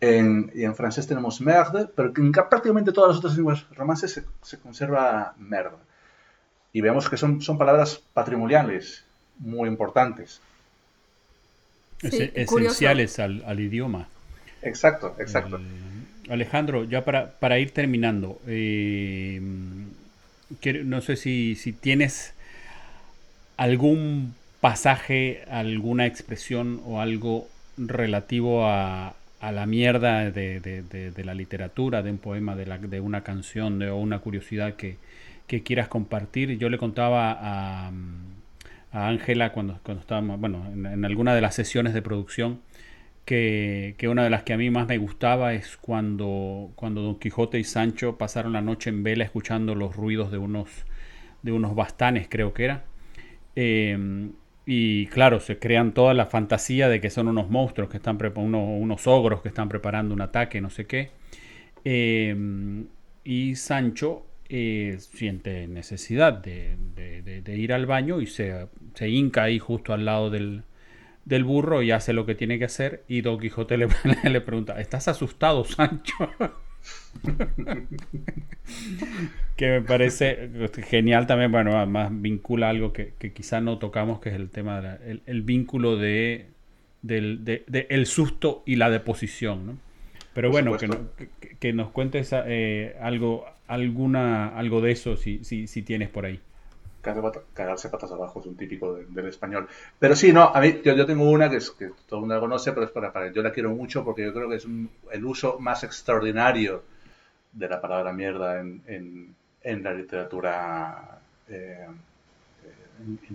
En, 0.00 0.52
y 0.54 0.62
en 0.62 0.76
francés 0.76 1.08
tenemos 1.08 1.40
merde, 1.40 1.88
pero 1.94 2.12
en 2.16 2.30
prácticamente 2.30 2.92
todas 2.92 3.08
las 3.08 3.18
otras 3.18 3.36
lenguas 3.36 3.66
romances 3.74 4.22
se, 4.42 4.58
conserva 4.58 5.34
merda. 5.38 5.78
Y 6.72 6.80
vemos 6.80 7.08
que 7.08 7.16
son, 7.16 7.42
son 7.42 7.58
palabras 7.58 8.00
patrimoniales 8.14 9.04
muy 9.38 9.68
importantes. 9.68 10.40
esenciales 12.02 13.18
al, 13.18 13.60
idioma. 13.60 14.06
Exacto, 14.62 15.16
exacto. 15.18 15.58
Eh, 15.58 16.30
Alejandro, 16.30 16.84
ya 16.84 17.04
para, 17.04 17.32
para 17.32 17.58
ir 17.58 17.72
terminando, 17.72 18.40
eh, 18.46 19.40
no 20.84 21.00
sé 21.00 21.16
si, 21.16 21.56
si 21.56 21.72
tienes 21.72 22.34
algún 23.56 24.34
pasaje, 24.60 25.44
alguna 25.50 26.06
expresión 26.06 26.80
o 26.84 27.00
algo 27.00 27.48
relativo 27.78 28.66
a, 28.66 29.14
la 29.40 29.66
mierda 29.66 30.30
de, 30.30 31.22
la 31.24 31.34
literatura, 31.34 32.02
de 32.02 32.10
un 32.10 32.18
poema, 32.18 32.56
de, 32.56 33.00
una 33.00 33.22
canción 33.22 33.78
de, 33.78 33.90
o 33.90 33.96
una 33.96 34.18
curiosidad 34.18 34.74
que, 34.74 34.96
que, 35.46 35.62
quieras 35.62 35.88
compartir. 35.88 36.58
Yo 36.58 36.68
le 36.68 36.78
contaba 36.78 37.36
a 37.40 37.90
Ángela 38.92 39.52
cuando, 39.52 39.78
cuando 39.82 40.00
estábamos, 40.00 40.40
bueno, 40.40 40.64
en, 40.72 41.04
alguna 41.04 41.34
de 41.34 41.40
las 41.40 41.54
sesiones 41.54 41.94
de 41.94 42.02
producción, 42.02 42.60
que, 43.24 43.94
que, 43.98 44.08
una 44.08 44.24
de 44.24 44.30
las 44.30 44.42
que 44.42 44.54
a 44.54 44.56
mí 44.56 44.70
más 44.70 44.88
me 44.88 44.98
gustaba 44.98 45.52
es 45.52 45.76
cuando, 45.76 46.70
cuando 46.74 47.02
Don 47.02 47.18
Quijote 47.18 47.58
y 47.58 47.64
Sancho 47.64 48.16
pasaron 48.16 48.54
la 48.54 48.62
noche 48.62 48.90
en 48.90 49.02
vela 49.02 49.24
escuchando 49.24 49.74
los 49.74 49.94
ruidos 49.94 50.32
de 50.32 50.38
unos, 50.38 50.68
de 51.42 51.52
unos 51.52 51.74
bastanes, 51.74 52.26
creo 52.28 52.54
que 52.54 52.64
era. 52.64 52.84
Eh, 53.54 54.30
y 54.70 55.06
claro, 55.06 55.40
se 55.40 55.58
crean 55.58 55.94
toda 55.94 56.12
la 56.12 56.26
fantasía 56.26 56.90
de 56.90 57.00
que 57.00 57.08
son 57.08 57.26
unos 57.28 57.48
monstruos 57.48 57.88
que 57.88 57.96
están 57.96 58.18
unos, 58.36 58.68
unos 58.68 59.06
ogros 59.06 59.40
que 59.40 59.48
están 59.48 59.70
preparando 59.70 60.12
un 60.12 60.20
ataque, 60.20 60.60
no 60.60 60.68
sé 60.68 60.86
qué. 60.86 61.08
Em, 61.84 62.86
y 63.24 63.54
Sancho 63.56 64.26
eh, 64.50 64.98
siente 64.98 65.66
necesidad 65.68 66.34
de, 66.34 66.76
ir 67.46 67.72
al 67.72 67.86
baño 67.86 68.20
y 68.20 68.26
se, 68.26 68.66
se, 68.92 69.08
hinca 69.08 69.44
ahí 69.44 69.58
justo 69.58 69.94
al 69.94 70.04
lado 70.04 70.28
del, 70.28 70.64
del, 71.24 71.44
burro 71.44 71.80
y 71.80 71.90
hace 71.90 72.12
lo 72.12 72.26
que 72.26 72.34
tiene 72.34 72.58
que 72.58 72.66
hacer. 72.66 73.04
Y 73.08 73.22
Don 73.22 73.40
Quijote 73.40 73.78
le, 73.78 73.88
le 74.24 74.40
pregunta: 74.42 74.78
¿Estás 74.78 75.08
asustado, 75.08 75.64
Sancho? 75.64 76.28
Que 79.56 79.68
me 79.68 79.80
parece 79.82 80.50
genial 80.88 81.26
también, 81.26 81.50
bueno, 81.52 81.76
además 81.76 82.10
vincula 82.12 82.68
algo 82.68 82.92
que, 82.92 83.12
quizá 83.34 83.60
no 83.60 83.78
tocamos, 83.78 84.20
que 84.20 84.28
es 84.30 84.36
el 84.36 84.50
tema 84.50 84.80
del 84.80 85.22
el 85.26 85.42
vínculo 85.42 85.96
de, 85.96 86.46
del 87.02 87.64
el 87.88 88.06
susto 88.06 88.62
y 88.66 88.76
la 88.76 88.90
deposición, 88.90 89.66
¿no? 89.66 89.78
Pero 90.34 90.50
bueno, 90.50 90.76
que, 91.58 91.72
nos 91.72 91.90
cuentes 91.90 92.32
eh, 92.32 92.96
algo, 93.00 93.46
alguna, 93.66 94.48
algo 94.56 94.80
de 94.80 94.92
eso 94.92 95.16
si, 95.16 95.42
si, 95.42 95.66
si 95.66 95.82
tienes 95.82 96.08
por 96.10 96.26
ahí 96.26 96.38
cagarse 97.54 97.88
patas 97.88 98.12
abajo 98.12 98.40
es 98.40 98.46
un 98.46 98.56
típico 98.56 98.94
del 98.94 99.26
español. 99.26 99.68
Pero 99.98 100.16
sí, 100.16 100.32
no, 100.32 100.44
a 100.44 100.60
mí 100.60 100.80
yo, 100.84 101.06
tengo 101.06 101.30
una 101.30 101.50
que, 101.50 101.56
es, 101.56 101.70
que 101.70 101.90
todo 102.06 102.16
el 102.16 102.20
mundo 102.20 102.34
la 102.34 102.40
conoce, 102.40 102.72
pero 102.72 102.86
es 102.86 102.92
para, 102.92 103.12
para, 103.12 103.32
yo 103.32 103.42
la 103.42 103.52
quiero 103.52 103.70
mucho 103.70 104.04
porque 104.04 104.22
yo 104.22 104.32
creo 104.32 104.48
que 104.48 104.56
es 104.56 104.66
el 105.12 105.24
uso 105.24 105.58
más 105.58 105.84
extraordinario 105.84 106.82
de 107.52 107.68
la 107.68 107.80
palabra 107.80 108.12
mierda 108.12 108.60
en, 108.60 109.34
en, 109.62 109.82
la 109.82 109.92
literatura 109.92 111.20
eh, 111.48 111.86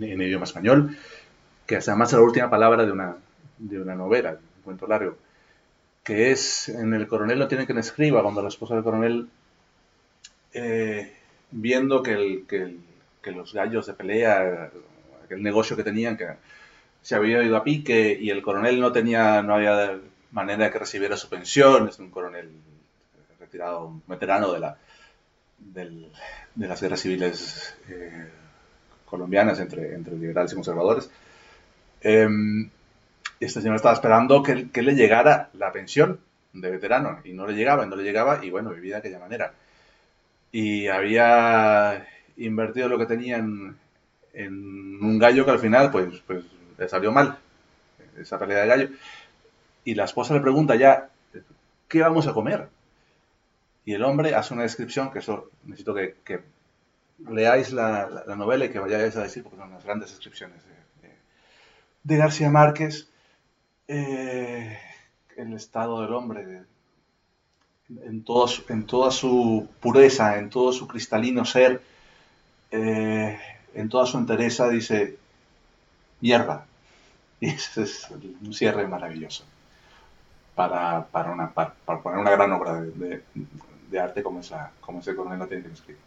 en, 0.00 0.22
idioma 0.22 0.44
español, 0.44 0.96
que 1.66 1.76
además 1.76 2.12
es 2.12 2.18
la 2.18 2.24
última 2.24 2.50
palabra 2.50 2.84
de 2.84 2.92
una, 2.92 3.16
de 3.58 3.80
una 3.80 3.94
novela, 3.94 4.30
un 4.32 4.62
cuento 4.62 4.86
largo, 4.86 5.16
que 6.02 6.30
es 6.30 6.68
en 6.68 6.94
el 6.94 7.06
coronel 7.06 7.38
no 7.38 7.48
tiene 7.48 7.66
que 7.66 7.72
escriba, 7.78 8.22
cuando 8.22 8.42
la 8.42 8.48
esposa 8.48 8.74
del 8.74 8.84
coronel, 8.84 9.28
eh, 10.52 11.12
viendo 11.50 12.02
que 12.02 12.44
que 12.46 12.62
el 12.62 12.78
que 13.24 13.32
los 13.32 13.54
gallos 13.54 13.86
de 13.86 13.94
pelea, 13.94 14.70
aquel 15.24 15.42
negocio 15.42 15.76
que 15.76 15.82
tenían, 15.82 16.16
que 16.16 16.26
se 17.00 17.14
había 17.14 17.42
ido 17.42 17.56
a 17.56 17.64
pique 17.64 18.16
y 18.20 18.30
el 18.30 18.42
coronel 18.42 18.78
no 18.78 18.92
tenía, 18.92 19.42
no 19.42 19.54
había 19.54 19.98
manera 20.32 20.66
de 20.66 20.70
que 20.70 20.78
recibiera 20.78 21.16
su 21.16 21.28
pensión, 21.28 21.88
es 21.88 21.98
un 21.98 22.10
coronel 22.10 22.50
retirado, 23.40 23.86
un 23.86 24.02
veterano 24.06 24.52
de, 24.52 24.60
la, 24.60 24.76
de 25.58 26.68
las 26.68 26.80
guerras 26.80 27.00
civiles 27.00 27.76
eh, 27.88 28.28
colombianas 29.06 29.58
entre, 29.60 29.94
entre 29.94 30.16
liberales 30.16 30.52
y 30.52 30.56
conservadores. 30.56 31.10
Em, 32.00 32.68
este 33.40 33.60
señor 33.60 33.76
estaba 33.76 33.94
esperando 33.94 34.42
que, 34.42 34.70
que, 34.70 34.82
le 34.82 34.94
llegara 34.94 35.50
la 35.54 35.72
pensión 35.72 36.20
de 36.52 36.70
veterano 36.70 37.20
y 37.24 37.32
no 37.32 37.46
le 37.46 37.54
llegaba, 37.54 37.84
y 37.84 37.88
no 37.88 37.96
le 37.96 38.04
llegaba 38.04 38.44
y 38.44 38.50
bueno, 38.50 38.70
vivía 38.70 38.94
de 38.94 38.98
aquella 39.00 39.18
manera. 39.18 39.52
Y 40.52 40.86
había 40.88 42.06
invertido 42.36 42.88
lo 42.88 42.98
que 42.98 43.06
tenía 43.06 43.36
en, 43.36 43.76
un 45.00 45.18
gallo 45.18 45.44
que 45.44 45.52
al 45.52 45.58
final 45.58 45.90
pues, 45.90 46.20
pues 46.26 46.44
le 46.76 46.88
salió 46.88 47.12
mal, 47.12 47.38
esa 48.18 48.38
pelea 48.38 48.62
de 48.62 48.66
gallo. 48.66 48.88
Y 49.84 49.94
la 49.94 50.04
esposa 50.04 50.34
le 50.34 50.40
pregunta 50.40 50.74
ya, 50.76 51.10
¿qué 51.88 52.00
vamos 52.00 52.26
a 52.26 52.32
comer? 52.32 52.68
Y 53.84 53.92
el 53.92 54.02
hombre 54.02 54.34
hace 54.34 54.54
una 54.54 54.62
descripción, 54.62 55.12
que 55.12 55.18
eso 55.18 55.50
necesito 55.64 55.94
que, 55.94 56.42
leáis 57.28 57.72
la, 57.72 58.24
novela 58.36 58.64
y 58.64 58.70
que 58.70 58.78
vayáis 58.78 59.16
a 59.16 59.22
decir, 59.22 59.42
porque 59.42 59.58
son 59.58 59.68
unas 59.68 59.84
grandes 59.84 60.10
descripciones 60.10 60.62
de, 62.02 62.16
García 62.16 62.50
Márquez, 62.50 63.08
eh, 63.88 64.78
el 65.36 65.52
estado 65.54 66.02
del 66.02 66.12
hombre, 66.12 66.42
en, 66.42 66.66
en 68.08 68.24
toda 68.24 69.10
su 69.10 69.68
pureza, 69.80 70.38
en 70.38 70.50
todo 70.50 70.72
su 70.72 70.88
cristalino 70.88 71.44
ser, 71.44 71.80
eh, 72.74 73.38
en 73.74 73.88
toda 73.88 74.06
su 74.06 74.18
entereza, 74.18 74.68
dice, 74.68 75.16
mierda. 76.20 76.66
Y 77.40 77.50
ese 77.50 77.82
es 77.82 78.08
un 78.10 78.54
cierre 78.54 78.86
maravilloso 78.86 79.44
para, 80.54 81.06
una, 81.30 81.50
para, 81.50 81.74
poner 82.02 82.18
una 82.18 82.30
gran 82.30 82.52
obra 82.52 82.80
de, 82.80 83.22
de 83.90 84.00
arte 84.00 84.22
como 84.22 84.40
esa, 84.40 84.70
como 84.80 85.00
ese 85.00 85.14
coronel 85.14 85.46
tiene 85.48 85.64
que 85.64 85.72
escribir. 85.72 86.00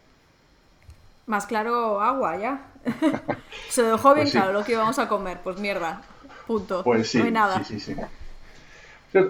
Más 1.27 1.45
claro, 1.45 2.01
agua, 2.01 2.37
ya. 2.37 2.61
Se 3.69 3.83
dejó 3.83 4.13
bien 4.13 4.25
pues 4.25 4.31
claro 4.31 4.53
lo 4.53 4.63
que 4.63 4.71
íbamos 4.71 4.97
a 4.97 5.07
comer, 5.07 5.41
pues 5.43 5.59
mierda. 5.59 6.01
Punto. 6.47 6.83
Pues 6.83 7.09
sí, 7.11 7.19
no 7.19 7.25
hay 7.25 7.31
nada. 7.31 7.63
Sí, 7.65 7.79
sí, 7.79 7.93
sí. 7.93 8.01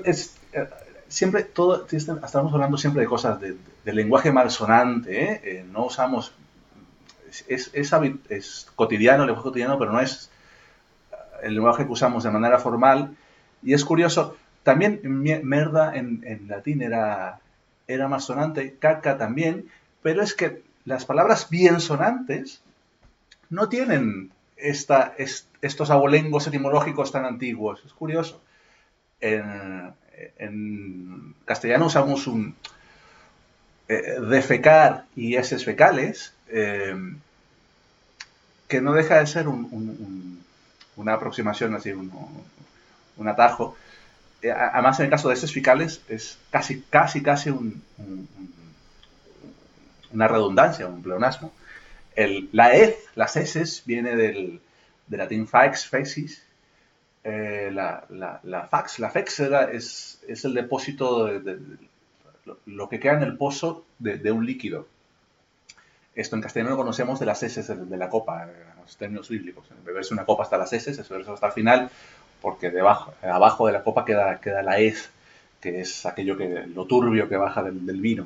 Es, 0.06 0.38
eh, 0.54 0.70
siempre, 1.08 1.44
todo, 1.44 1.88
estamos 1.90 2.54
hablando 2.54 2.78
siempre 2.78 3.02
de 3.02 3.08
cosas 3.08 3.40
de, 3.42 3.58
lenguaje 3.86 4.32
malsonante, 4.32 5.24
¿eh? 5.24 5.42
¿eh? 5.44 5.66
no 5.72 5.86
usamos, 5.86 6.34
es, 7.48 7.72
es, 7.74 8.68
cotidiano, 8.76 9.24
el 9.24 9.28
lenguaje 9.28 9.50
cotidiano, 9.50 9.80
pero 9.80 9.92
no 9.92 10.00
es 10.00 10.30
el 11.44 11.54
lenguaje 11.54 11.86
que 11.86 11.92
usamos 11.92 12.24
de 12.24 12.32
manera 12.32 12.60
formal. 12.60 13.16
Y 13.64 13.74
es 13.74 13.84
curioso, 13.86 14.38
también 14.64 15.00
merda 15.04 15.96
en, 15.96 16.24
en 16.26 16.48
latín 16.48 16.82
era 16.82 17.40
era 17.88 18.08
más 18.08 18.26
sonante, 18.26 18.76
caca 18.80 19.18
también, 19.18 19.70
pero 20.04 20.22
es 20.22 20.34
que 20.34 20.62
las 20.86 21.06
palabras 21.06 21.50
bien 21.50 21.80
sonantes 21.80 22.62
no 23.50 23.70
tienen 23.70 24.32
esta, 24.58 25.16
estos 25.62 25.90
abolengos 25.90 26.48
etimológicos 26.48 27.12
tan 27.12 27.26
antiguos. 27.26 27.82
Es 27.86 27.94
curioso. 27.94 28.42
En, 29.20 29.96
castellano 31.46 31.86
usamos 31.86 32.28
un 32.28 32.56
eh, 33.88 34.20
defecar 34.20 35.06
y 35.16 35.36
eses 35.36 35.64
fecales, 35.64 36.34
eh, 36.50 36.96
que 38.68 38.82
no 38.82 38.94
deja 38.94 39.20
de 39.20 39.28
ser 39.28 39.48
una 39.48 41.14
aproximación, 41.14 41.76
así, 41.76 41.92
un 41.92 43.28
atajo 43.28 43.76
eh, 44.42 44.52
además 44.52 45.00
en 45.00 45.06
el 45.06 45.12
caso 45.12 45.30
de 45.30 45.34
estos 45.34 45.54
fecales 45.54 46.02
es 46.08 46.38
casi, 46.52 46.82
casi, 46.82 47.24
casi 47.24 47.50
una 50.12 50.28
redundancia, 50.28 50.88
un 50.88 51.02
pleonasmo. 51.02 51.52
El, 52.16 52.50
la 52.52 52.76
ez, 52.76 52.96
las 53.16 53.36
eses, 53.36 53.84
viene 53.86 54.16
del, 54.16 54.62
latín 55.10 55.48
fax, 55.48 55.88
fecis. 55.88 56.44
Eh, 57.24 57.72
la, 57.74 58.68
fax, 58.70 59.00
la 59.00 59.10
fex 59.10 59.40
es, 59.40 60.22
es, 60.28 60.46
el 60.46 60.54
depósito 60.54 61.26
de, 61.26 61.60
lo, 62.66 62.88
que 62.88 63.00
queda 63.00 63.14
en 63.14 63.24
el 63.24 63.38
pozo 63.38 63.86
de, 64.00 64.32
un 64.32 64.46
líquido. 64.46 64.88
Esto 66.18 66.36
en 66.36 66.42
castellano 66.42 66.72
lo 66.72 66.78
conocemos 66.78 67.20
de 67.20 67.28
las 67.28 67.44
heces 67.44 67.68
de, 67.68 67.98
la 67.98 68.10
copa, 68.10 68.46
en 68.46 68.82
los 68.82 68.98
términos 68.98 69.30
bíblicos. 69.30 69.68
Beberse 69.86 70.16
una 70.16 70.26
copa 70.26 70.42
hasta 70.42 70.58
las 70.58 70.74
heces, 70.74 70.98
eso 70.98 71.16
hasta 71.32 71.46
el 71.46 71.54
final, 71.54 71.92
porque 72.42 72.72
debajo, 72.72 73.14
abajo 73.22 73.68
de 73.68 73.74
la 73.74 73.84
copa 73.84 74.04
queda, 74.04 74.42
queda 74.42 74.64
la 74.64 74.80
hez, 74.80 75.12
que 75.62 75.82
es 75.82 76.08
aquello 76.08 76.36
que, 76.36 76.66
lo 76.74 76.86
turbio 76.86 77.30
que 77.30 77.38
baja 77.38 77.62
del, 77.62 78.02
vino. 78.02 78.26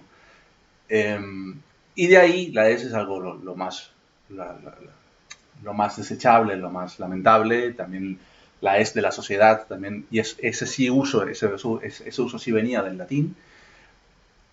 Em, 0.87 1.59
y 1.93 2.07
de 2.07 2.17
ahí 2.17 2.51
la 2.53 2.69
hez 2.69 2.85
es 2.85 2.93
algo 2.93 3.19
lo, 3.19 3.55
más, 3.57 3.91
lo 4.29 5.73
más 5.73 5.97
desechable, 5.97 6.55
lo 6.55 6.69
más 6.69 6.97
lamentable, 6.97 7.73
también 7.73 8.19
la 8.61 8.77
es 8.77 8.93
de 8.93 9.01
la 9.01 9.11
sociedad, 9.11 9.67
también, 9.67 10.05
y 10.09 10.19
ese 10.19 10.65
sí 10.65 10.89
uso, 10.89 11.27
ese, 11.27 11.49
ese, 11.81 12.21
uso 12.21 12.39
sí 12.39 12.53
venía 12.53 12.83
del 12.83 12.97
latín, 12.97 13.35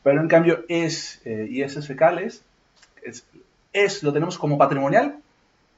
pero 0.02 0.20
en 0.20 0.26
cambio 0.26 0.64
es 0.68 1.20
eh, 1.24 1.46
y 1.48 1.62
eses 1.62 1.86
fecales, 1.86 2.42
es, 3.72 4.02
lo 4.02 4.12
tenemos 4.12 4.38
como 4.38 4.58
patrimonial, 4.58 5.18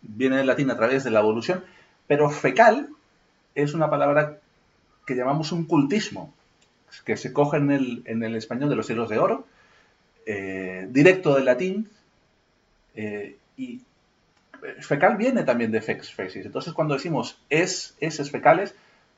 viene 0.03 0.37
del 0.37 0.47
latín 0.47 0.71
a 0.71 0.77
través 0.77 1.05
de 1.05 1.11
la 1.11 1.21
evolución, 1.21 1.65
pero 2.07 2.31
fecal 2.31 2.89
es 3.55 3.75
una 3.75 3.91
palabra 3.91 4.39
que 5.07 5.15
llamamos 5.15 5.53
un 5.53 5.65
cultismo, 5.65 6.33
que 7.05 7.17
se 7.17 7.33
coge 7.33 7.59
en 7.59 7.71
el, 7.71 8.03
en 8.07 8.23
el 8.23 8.37
español 8.37 8.69
de 8.69 8.77
los 8.77 8.87
siglos 8.87 9.09
de 9.09 9.19
oro, 9.19 9.47
eh, 10.27 10.87
directo 10.91 11.35
del 11.35 11.45
latín, 11.45 11.89
eh, 12.95 13.37
y 13.57 13.81
fecal 14.81 15.17
viene 15.17 15.43
también 15.45 15.71
de 15.71 15.81
fex, 15.81 16.13
fecis. 16.13 16.47
Entonces, 16.47 16.73
cuando 16.73 16.95
decimos 16.95 17.41
es, 17.49 17.97
es 18.01 18.31
fecales, 18.31 18.75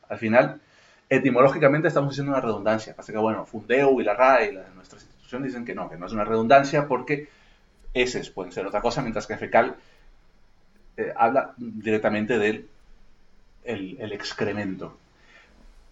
al 0.09 0.19
final, 0.19 0.61
etimológicamente 1.09 1.89
estamos 1.89 2.11
diciendo 2.11 2.33
una 2.33 2.41
redundancia. 2.41 2.95
Así 2.97 3.13
que, 3.13 3.19
bueno, 3.19 3.45
Fundeu 3.45 4.01
y 4.01 4.05
la 4.05 4.15
RAE 4.15 4.53
y 4.53 4.75
nuestras 4.75 5.03
instituciones 5.03 5.49
dicen 5.49 5.65
que 5.65 5.75
no, 5.75 5.91
que 5.91 5.97
no 5.97 6.07
es 6.07 6.13
una 6.13 6.25
redundancia 6.25 6.87
porque 6.87 7.29
eses 7.95 8.31
pueden 8.31 8.53
ser 8.53 8.67
otra 8.67 8.81
cosa, 8.81 9.03
mientras 9.03 9.27
que 9.27 9.37
fecal 9.37 9.77
eh, 10.97 11.13
habla 11.17 11.55
directamente 11.57 12.39
del 12.39 12.69
el, 13.65 14.13
excremento. 14.13 14.99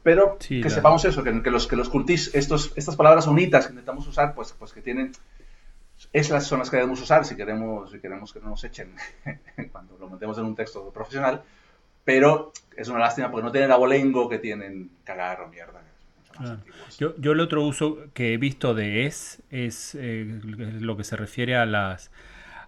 Pero 0.02 0.38
que 0.38 0.70
sepamos 0.70 1.04
eso, 1.04 1.22
que, 1.22 1.32
los, 1.50 1.66
que 1.66 1.76
los 1.76 1.88
cultis, 1.90 2.34
estos, 2.34 2.72
estas 2.74 2.96
palabras 2.96 3.26
unitas 3.26 3.66
que 3.66 3.72
intentamos 3.72 4.06
usar, 4.06 4.34
pues, 4.34 4.54
pues 4.58 4.72
que 4.72 4.80
tienen, 4.80 5.12
esas 6.12 6.46
son 6.46 6.60
las 6.60 6.70
que 6.70 6.76
debemos 6.76 7.00
usar 7.02 7.24
si 7.26 7.36
queremos, 7.36 7.90
si 7.90 8.00
queremos 8.00 8.32
que 8.32 8.40
no 8.40 8.48
nos 8.48 8.64
echen 8.64 8.94
cuando 9.72 9.98
lo 9.98 10.08
metemos 10.08 10.38
en 10.38 10.46
un 10.46 10.54
texto 10.54 10.90
profesional, 10.90 11.42
pero 12.04 12.52
es 12.76 12.88
una 12.88 12.98
lástima 12.98 13.30
porque 13.30 13.44
no 13.44 13.52
tienen 13.52 13.70
abolengo 13.72 14.28
que 14.28 14.38
tienen 14.38 14.90
cagar 15.04 15.42
o 15.42 15.48
mierda. 15.48 15.82
Yo, 16.98 17.14
yo, 17.18 17.32
el 17.32 17.40
otro 17.40 17.64
uso 17.64 17.98
que 18.14 18.32
he 18.32 18.36
visto 18.38 18.74
de 18.74 19.06
es 19.06 19.42
es 19.50 19.94
eh, 19.94 20.40
lo 20.44 20.96
que 20.96 21.04
se 21.04 21.16
refiere 21.16 21.56
a 21.56 21.66
las 21.66 22.10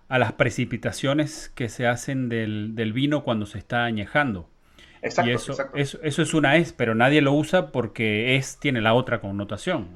a 0.09 0.19
las 0.19 0.33
precipitaciones 0.33 1.51
que 1.55 1.69
se 1.69 1.87
hacen 1.87 2.29
del, 2.29 2.75
del 2.75 2.93
vino 2.93 3.25
cuando 3.25 3.47
se 3.47 3.59
está 3.59 3.85
añejando 3.85 4.49
y 5.03 5.31
eso, 5.31 5.55
Eso, 5.75 5.99
es 6.03 6.35
una 6.35 6.57
es, 6.57 6.73
pero 6.73 6.95
nadie 6.95 7.23
lo 7.23 7.33
usa 7.33 7.73
porque 7.73 8.37
es 8.37 8.59
tiene 8.59 8.81
la 8.81 8.95
otra 8.95 9.21
connotación. 9.21 9.89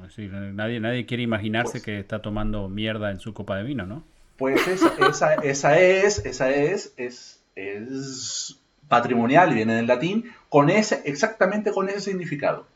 nadie, 0.53 0.79
nadie 0.79 1.05
quiere 1.05 1.23
imaginarse 1.23 1.73
pues 1.73 1.83
que 1.83 1.99
está 1.99 2.21
tomando 2.21 2.67
mierda 2.67 3.11
en 3.11 3.19
su 3.19 3.33
copa 3.33 3.55
de 3.57 3.63
vino, 3.63 3.85
¿no? 3.85 4.03
Pues 4.35 4.67
esa, 4.67 4.93
esa, 5.09 5.33
esa 5.35 5.79
es, 5.79 6.25
esa 6.25 6.51
es, 6.51 6.93
es, 6.97 7.41
es 7.55 8.59
patrimonial 8.87 9.51
y 9.51 9.55
viene 9.55 9.75
del 9.75 9.87
latín, 9.87 10.25
con 10.49 10.69
ese, 10.69 11.01
exactamente 11.05 11.71
con 11.71 11.89
ese 11.89 12.01
significado. 12.01 12.67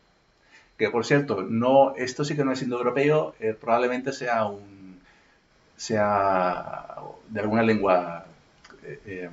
Que 0.81 0.89
por 0.89 1.05
cierto, 1.05 1.43
no, 1.43 1.93
esto 1.95 2.25
sí 2.25 2.35
que 2.35 2.43
no 2.43 2.53
es 2.53 2.63
indoeuropeo, 2.63 3.35
eh, 3.39 3.53
probablemente 3.53 4.11
sea 4.11 4.45
un 4.45 4.99
sea 5.75 6.95
de 7.29 7.39
alguna 7.39 7.61
lengua 7.61 8.25
eh, 8.81 8.99
eh, 9.05 9.29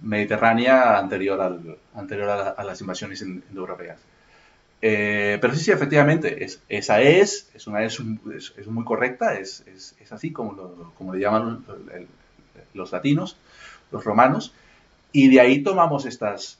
mediterránea 0.00 0.96
anterior, 0.96 1.40
al, 1.40 1.76
anterior 1.96 2.54
a, 2.56 2.62
las 2.62 2.80
invasiones 2.80 3.20
indoeuropeas. 3.20 3.98
Eh, 4.80 5.38
pero 5.40 5.52
sí, 5.56 5.64
sí, 5.64 5.72
efectivamente, 5.72 6.44
es, 6.44 6.62
esa 6.68 7.00
es, 7.00 7.50
es 7.52 7.66
una 7.66 7.82
es, 7.82 8.00
es, 8.56 8.66
muy 8.68 8.84
correcta, 8.84 9.40
es, 9.40 9.64
es 9.66 10.12
así 10.12 10.30
como, 10.30 10.92
como 10.96 11.12
le 11.12 11.20
llaman 11.20 11.64
los 12.74 12.92
latinos, 12.92 13.36
los 13.90 14.04
romanos, 14.04 14.54
y 15.10 15.30
de 15.30 15.40
ahí 15.40 15.64
tomamos 15.64 16.06
estas, 16.06 16.59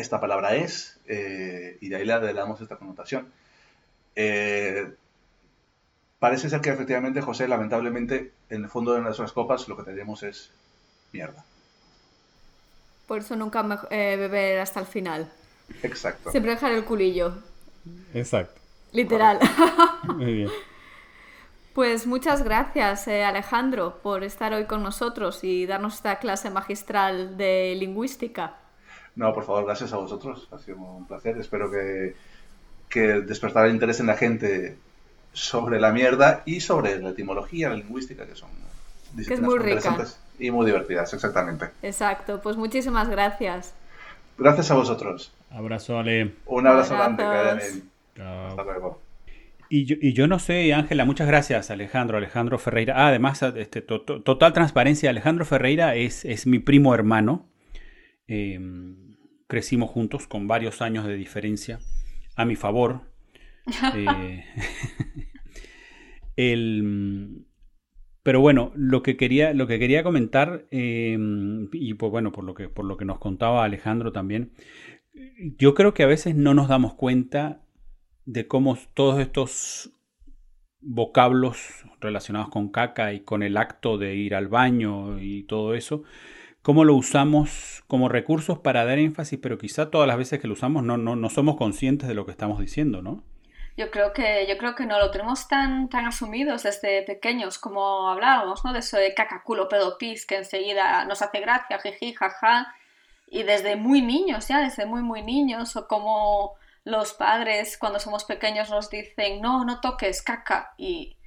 esta 0.00 0.20
palabra 0.20 0.54
es, 0.54 0.98
eh, 1.06 1.78
y 1.80 1.88
de 1.88 1.96
ahí 1.96 2.04
le 2.04 2.32
damos 2.32 2.60
esta 2.60 2.76
connotación. 2.76 3.28
Eh, 4.16 4.92
parece 6.18 6.50
ser 6.50 6.60
que 6.60 6.70
efectivamente, 6.70 7.20
José, 7.20 7.48
lamentablemente, 7.48 8.32
en 8.50 8.64
el 8.64 8.68
fondo 8.68 8.94
de 8.94 9.00
nuestras 9.00 9.32
copas 9.32 9.68
lo 9.68 9.76
que 9.76 9.84
tenemos 9.84 10.22
es 10.22 10.50
mierda. 11.12 11.44
Por 13.06 13.20
eso 13.20 13.36
nunca 13.36 13.86
eh, 13.90 14.16
beber 14.18 14.60
hasta 14.60 14.80
el 14.80 14.86
final. 14.86 15.30
Exacto. 15.82 16.30
Siempre 16.30 16.52
dejar 16.52 16.72
el 16.72 16.84
culillo. 16.84 17.34
Exacto. 18.12 18.60
Literal. 18.92 19.38
Muy 20.16 20.32
bien. 20.32 20.50
Pues 21.78 22.08
muchas 22.08 22.42
gracias, 22.42 23.06
eh, 23.06 23.22
Alejandro, 23.22 24.00
por 24.02 24.24
estar 24.24 24.52
hoy 24.52 24.64
con 24.64 24.82
nosotros 24.82 25.44
y 25.44 25.64
darnos 25.64 25.94
esta 25.94 26.18
clase 26.18 26.50
magistral 26.50 27.36
de 27.36 27.76
lingüística. 27.78 28.56
No, 29.18 29.34
por 29.34 29.44
favor, 29.44 29.64
gracias 29.64 29.92
a 29.92 29.96
vosotros. 29.96 30.46
Ha 30.52 30.58
sido 30.58 30.78
un 30.78 31.04
placer. 31.04 31.36
Espero 31.38 31.68
que, 31.72 32.14
que 32.88 33.00
despertar 33.20 33.66
el 33.66 33.72
interés 33.72 33.98
en 33.98 34.06
la 34.06 34.16
gente 34.16 34.76
sobre 35.32 35.80
la 35.80 35.90
mierda 35.90 36.44
y 36.46 36.60
sobre 36.60 37.00
la 37.00 37.10
etimología, 37.10 37.68
la 37.68 37.74
lingüística, 37.74 38.24
que 38.26 38.36
son 38.36 38.48
que 39.26 39.34
es 39.34 39.40
muy 39.40 39.58
rica. 39.58 40.06
Y 40.38 40.52
muy 40.52 40.66
divertidas, 40.66 41.12
exactamente. 41.12 41.66
Exacto, 41.82 42.40
pues 42.40 42.56
muchísimas 42.56 43.08
gracias. 43.08 43.74
Gracias 44.38 44.70
a 44.70 44.74
vosotros. 44.74 45.32
Abrazo, 45.50 45.98
Ale. 45.98 46.34
Un 46.46 46.68
abrazo 46.68 46.94
grande, 46.94 47.24
Hasta 47.24 48.62
luego. 48.62 49.00
Y 49.68 50.12
yo, 50.12 50.28
no 50.28 50.38
sé, 50.38 50.72
Ángela, 50.72 51.04
muchas 51.04 51.26
gracias, 51.26 51.72
Alejandro. 51.72 52.18
Alejandro 52.18 52.56
Ferreira. 52.58 52.94
Ah, 52.96 53.08
además, 53.08 53.42
este, 53.42 53.82
total 53.82 54.52
transparencia, 54.52 55.10
Alejandro 55.10 55.44
Ferreira 55.44 55.96
es, 55.96 56.24
es 56.24 56.46
mi 56.46 56.60
primo 56.60 56.94
hermano. 56.94 57.46
Em, 58.28 59.07
crecimos 59.48 59.90
juntos 59.90 60.28
con 60.28 60.46
varios 60.46 60.80
años 60.80 61.04
de 61.06 61.16
diferencia 61.16 61.80
a 62.36 62.44
mi 62.44 62.54
favor. 62.54 63.00
Eh, 66.40 66.54
pero 68.22 68.40
bueno, 68.40 68.70
lo 68.76 69.02
que 69.02 69.16
quería, 69.16 69.52
lo 69.52 69.66
que 69.66 69.80
quería 69.80 70.04
comentar, 70.04 70.66
em, 70.70 71.68
y 71.72 71.94
pues 71.94 72.12
bueno, 72.12 72.30
por 72.30 72.44
lo, 72.44 72.54
que, 72.54 72.68
por 72.68 72.84
lo 72.84 72.96
que 72.96 73.04
nos 73.04 73.18
contaba 73.18 73.64
Alejandro 73.64 74.12
también, 74.12 74.52
yo 75.58 75.74
creo 75.74 75.94
que 75.94 76.04
a 76.04 76.06
veces 76.06 76.36
no 76.36 76.54
nos 76.54 76.68
damos 76.68 76.94
cuenta 76.94 77.60
de 78.24 78.46
cómo 78.46 78.78
todos 78.94 79.20
estos 79.20 79.90
vocablos 80.80 81.84
relacionados 82.00 82.50
con 82.50 82.68
caca 82.68 83.12
y 83.12 83.20
con 83.20 83.42
el 83.42 83.56
acto 83.56 83.98
de 83.98 84.14
ir 84.14 84.34
al 84.34 84.48
baño 84.48 85.18
y 85.20 85.42
todo 85.42 85.74
eso, 85.74 86.04
cómo 86.62 86.84
lo 86.84 86.94
usamos 86.94 87.84
como 87.86 88.08
recursos 88.08 88.58
para 88.58 88.84
dar 88.84 88.98
énfasis, 88.98 89.38
pero 89.42 89.58
quizá 89.58 89.90
todas 89.90 90.06
las 90.06 90.18
veces 90.18 90.40
que 90.40 90.48
lo 90.48 90.54
usamos 90.54 90.82
no, 90.82 90.96
no, 90.96 91.16
no 91.16 91.30
somos 91.30 91.56
conscientes 91.56 92.08
de 92.08 92.14
lo 92.14 92.26
que 92.26 92.32
estamos 92.32 92.60
diciendo, 92.60 93.02
¿no? 93.02 93.22
Yo 93.78 93.92
creo 93.92 94.12
que, 94.12 94.44
yo 94.48 94.58
creo 94.58 94.74
que 94.74 94.86
no 94.86 94.98
lo 94.98 95.12
tenemos 95.12 95.46
tan, 95.46 95.88
tan 95.88 96.04
asumidos 96.04 96.64
desde 96.64 97.02
pequeños, 97.02 97.60
como 97.60 98.08
hablábamos, 98.10 98.64
¿no? 98.64 98.72
De 98.72 98.80
eso 98.80 98.96
de 98.96 99.14
caca, 99.14 99.44
culo, 99.44 99.68
pedo, 99.68 99.96
pis, 99.98 100.26
que 100.26 100.36
enseguida 100.38 101.04
nos 101.04 101.22
hace 101.22 101.38
gracia, 101.38 101.78
jiji, 101.78 102.12
jaja. 102.12 102.74
Y 103.28 103.44
desde 103.44 103.76
muy 103.76 104.02
niños, 104.02 104.48
ya, 104.48 104.58
desde 104.60 104.84
muy, 104.84 105.02
muy 105.02 105.22
niños, 105.22 105.76
o 105.76 105.86
como 105.86 106.54
los 106.82 107.12
padres 107.12 107.78
cuando 107.78 108.00
somos 108.00 108.24
pequeños 108.24 108.68
nos 108.68 108.90
dicen, 108.90 109.40
no, 109.40 109.64
no 109.64 109.80
toques 109.80 110.22
caca. 110.22 110.74
Y 110.76 111.17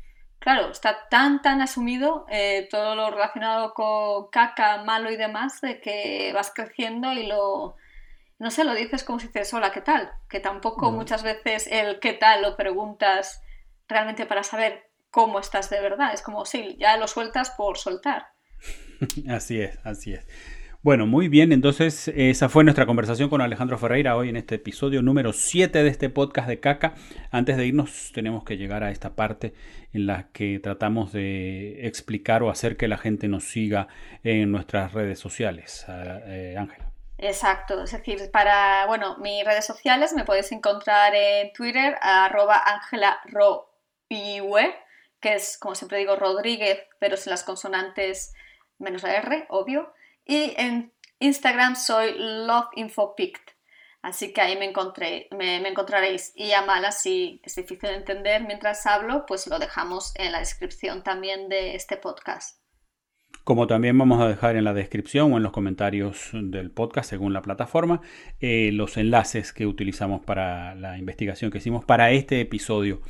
claro, 0.41 0.71
está 0.71 1.07
tan, 1.07 1.41
tan 1.41 1.61
asumido 1.61 2.25
eh, 2.29 2.67
todo 2.69 2.95
lo 2.95 3.11
relacionado 3.11 3.73
con 3.73 4.29
caca, 4.31 4.83
malo 4.83 5.11
y 5.11 5.15
demás, 5.15 5.61
de 5.61 5.79
que 5.79 6.31
vas 6.33 6.51
creciendo 6.53 7.13
y 7.13 7.27
lo, 7.27 7.75
no 8.39 8.49
sé, 8.49 8.63
lo 8.63 8.73
dices 8.73 9.03
como 9.03 9.19
si 9.19 9.27
dices, 9.27 9.53
hola, 9.53 9.71
¿qué 9.71 9.81
tal? 9.81 10.11
Que 10.27 10.39
tampoco 10.39 10.91
muchas 10.91 11.21
veces 11.21 11.67
el 11.71 11.99
qué 11.99 12.13
tal 12.13 12.41
lo 12.41 12.57
preguntas 12.57 13.43
realmente 13.87 14.25
para 14.25 14.43
saber 14.43 14.89
cómo 15.11 15.39
estás 15.39 15.69
de 15.69 15.79
verdad. 15.79 16.11
Es 16.13 16.23
como, 16.23 16.43
sí, 16.45 16.75
ya 16.79 16.97
lo 16.97 17.07
sueltas 17.07 17.51
por 17.51 17.77
soltar. 17.77 18.29
así 19.29 19.61
es, 19.61 19.77
así 19.85 20.13
es. 20.13 20.25
Bueno, 20.83 21.05
muy 21.05 21.27
bien, 21.27 21.51
entonces 21.51 22.07
esa 22.07 22.49
fue 22.49 22.63
nuestra 22.63 22.87
conversación 22.87 23.29
con 23.29 23.39
Alejandro 23.39 23.77
Ferreira 23.77 24.15
hoy 24.15 24.29
en 24.29 24.35
este 24.35 24.55
episodio 24.55 25.03
número 25.03 25.31
7 25.31 25.83
de 25.83 25.87
este 25.87 26.09
podcast 26.09 26.47
de 26.47 26.59
Caca. 26.59 26.95
Antes 27.29 27.55
de 27.57 27.67
irnos 27.67 28.11
tenemos 28.15 28.43
que 28.43 28.57
llegar 28.57 28.83
a 28.83 28.89
esta 28.89 29.11
parte 29.15 29.53
en 29.93 30.07
la 30.07 30.29
que 30.29 30.57
tratamos 30.57 31.11
de 31.11 31.85
explicar 31.85 32.41
o 32.41 32.49
hacer 32.49 32.77
que 32.77 32.87
la 32.87 32.97
gente 32.97 33.27
nos 33.27 33.43
siga 33.43 33.89
en 34.23 34.51
nuestras 34.51 34.93
redes 34.93 35.19
sociales. 35.19 35.85
Eh, 35.87 36.55
Ángela. 36.57 36.91
Exacto, 37.19 37.83
es 37.83 37.91
decir, 37.91 38.31
para, 38.31 38.87
bueno, 38.87 39.19
mis 39.19 39.45
redes 39.45 39.67
sociales 39.67 40.13
me 40.13 40.25
podéis 40.25 40.51
encontrar 40.51 41.13
en 41.13 41.53
Twitter, 41.53 41.95
arroba 42.01 42.63
que 45.19 45.35
es, 45.35 45.59
como 45.59 45.75
siempre 45.75 45.99
digo, 45.99 46.15
Rodríguez, 46.15 46.79
pero 46.97 47.17
sin 47.17 47.29
las 47.29 47.43
consonantes 47.43 48.33
menos 48.79 49.03
la 49.03 49.13
R, 49.13 49.45
obvio. 49.49 49.93
Y 50.31 50.53
en 50.55 50.93
Instagram 51.19 51.75
soy 51.75 52.13
loveinfopict, 52.17 53.49
así 54.01 54.31
que 54.31 54.39
ahí 54.39 54.57
me, 54.57 54.63
encontré, 54.63 55.27
encontraréis. 55.29 56.31
Y 56.37 56.53
a 56.53 56.61
malas, 56.61 57.01
si 57.01 57.41
es 57.43 57.53
difícil 57.53 57.89
de 57.89 57.95
entender 57.95 58.41
mientras 58.47 58.85
hablo, 58.85 59.25
pues 59.27 59.47
lo 59.47 59.59
dejamos 59.59 60.13
en 60.15 60.31
la 60.31 60.39
descripción 60.39 61.03
también 61.03 61.49
de 61.49 61.75
este 61.75 61.97
podcast. 61.97 62.61
Como 63.43 63.67
también 63.67 63.97
vamos 63.97 64.21
a 64.21 64.29
dejar 64.29 64.55
en 64.55 64.63
la 64.63 64.73
descripción 64.73 65.33
o 65.33 65.37
en 65.37 65.43
los 65.43 65.51
comentarios 65.51 66.29
del 66.31 66.71
podcast, 66.71 67.09
según 67.09 67.33
la 67.33 67.41
plataforma, 67.41 67.99
eh, 68.39 68.69
los 68.71 68.95
enlaces 68.95 69.51
que 69.51 69.67
utilizamos 69.67 70.23
para 70.23 70.75
la 70.75 70.97
investigación 70.97 71.51
que 71.51 71.57
hicimos 71.57 71.83
para 71.83 72.11
este 72.11 72.39
episodio 72.39 73.01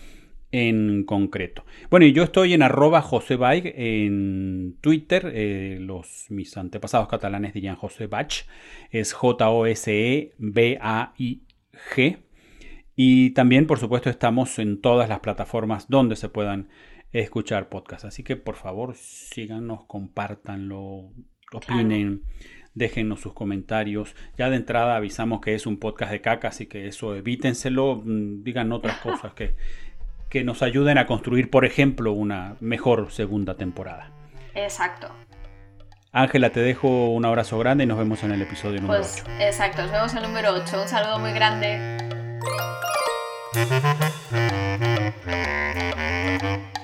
en 0.52 1.04
concreto. 1.06 1.66
Bueno, 1.90 2.06
y 2.06 2.14
yo 2.14 2.24
estoy 2.24 2.54
en 2.54 2.62
arroba 2.64 3.02
josebaig 3.02 3.74
en 3.76 4.78
Twitter. 4.82 5.32
Eh, 5.34 5.78
los, 5.80 6.26
mis 6.30 6.58
antepasados 6.58 7.08
catalanes 7.08 7.54
dirían 7.54 7.76
José 7.76 8.10
Es 8.92 9.14
J-O-S-E-B-A-I-G. 9.14 10.32
Y 12.96 13.30
también, 13.32 13.68
por 13.68 13.80
supuesto, 13.80 14.10
estamos 14.10 14.60
en 14.60 14.82
todas 14.82 15.08
las 15.10 15.22
plataformas 15.22 15.88
donde 15.88 16.16
se 16.16 16.30
puedan 16.30 16.68
escuchar 17.12 17.70
podcast. 17.70 18.06
Así 18.06 18.24
que 18.24 18.36
por 18.36 18.56
favor 18.56 18.96
síganos, 18.96 19.86
compártanlo, 19.86 21.12
opinen, 21.54 22.24
déjenos 22.74 23.22
sus 23.22 23.34
comentarios. 23.34 24.16
Ya 24.38 24.50
de 24.50 24.58
entrada 24.58 24.96
avisamos 24.96 25.42
que 25.42 25.56
es 25.56 25.66
un 25.66 25.78
podcast 25.78 26.12
de 26.12 26.22
caca, 26.22 26.50
así 26.50 26.68
que 26.68 26.88
eso 26.88 27.16
evítenselo, 27.16 28.02
mm, 28.04 28.44
digan 28.44 28.72
otras 28.72 29.00
cosas 29.00 29.34
que, 29.34 29.56
que 30.32 30.44
nos 30.46 30.64
ayuden 30.64 30.98
a 30.98 31.06
construir, 31.06 31.52
por 31.52 31.66
ejemplo, 31.66 32.14
una 32.14 32.56
mejor 32.62 33.12
segunda 33.12 33.56
temporada. 33.56 34.10
Exacto. 34.56 35.10
Ángela, 36.14 36.52
te 36.52 36.62
dejo 36.62 37.10
un 37.10 37.26
abrazo 37.26 37.60
grande 37.60 37.84
y 37.84 37.88
nos 37.88 37.98
vemos 37.98 38.24
en 38.24 38.32
el 38.32 38.42
episodio 38.42 38.82
número 38.82 39.02
pues, 39.02 39.24
8. 39.26 39.32
Exacto, 39.40 39.82
nos 39.84 39.92
vemos 39.92 40.12
en 40.14 40.20
el 40.20 40.24
número 40.24 40.54
8. 40.54 40.82
Un 40.82 40.88
saludo 40.88 41.20
muy 41.20 41.34
grande. 41.34 41.98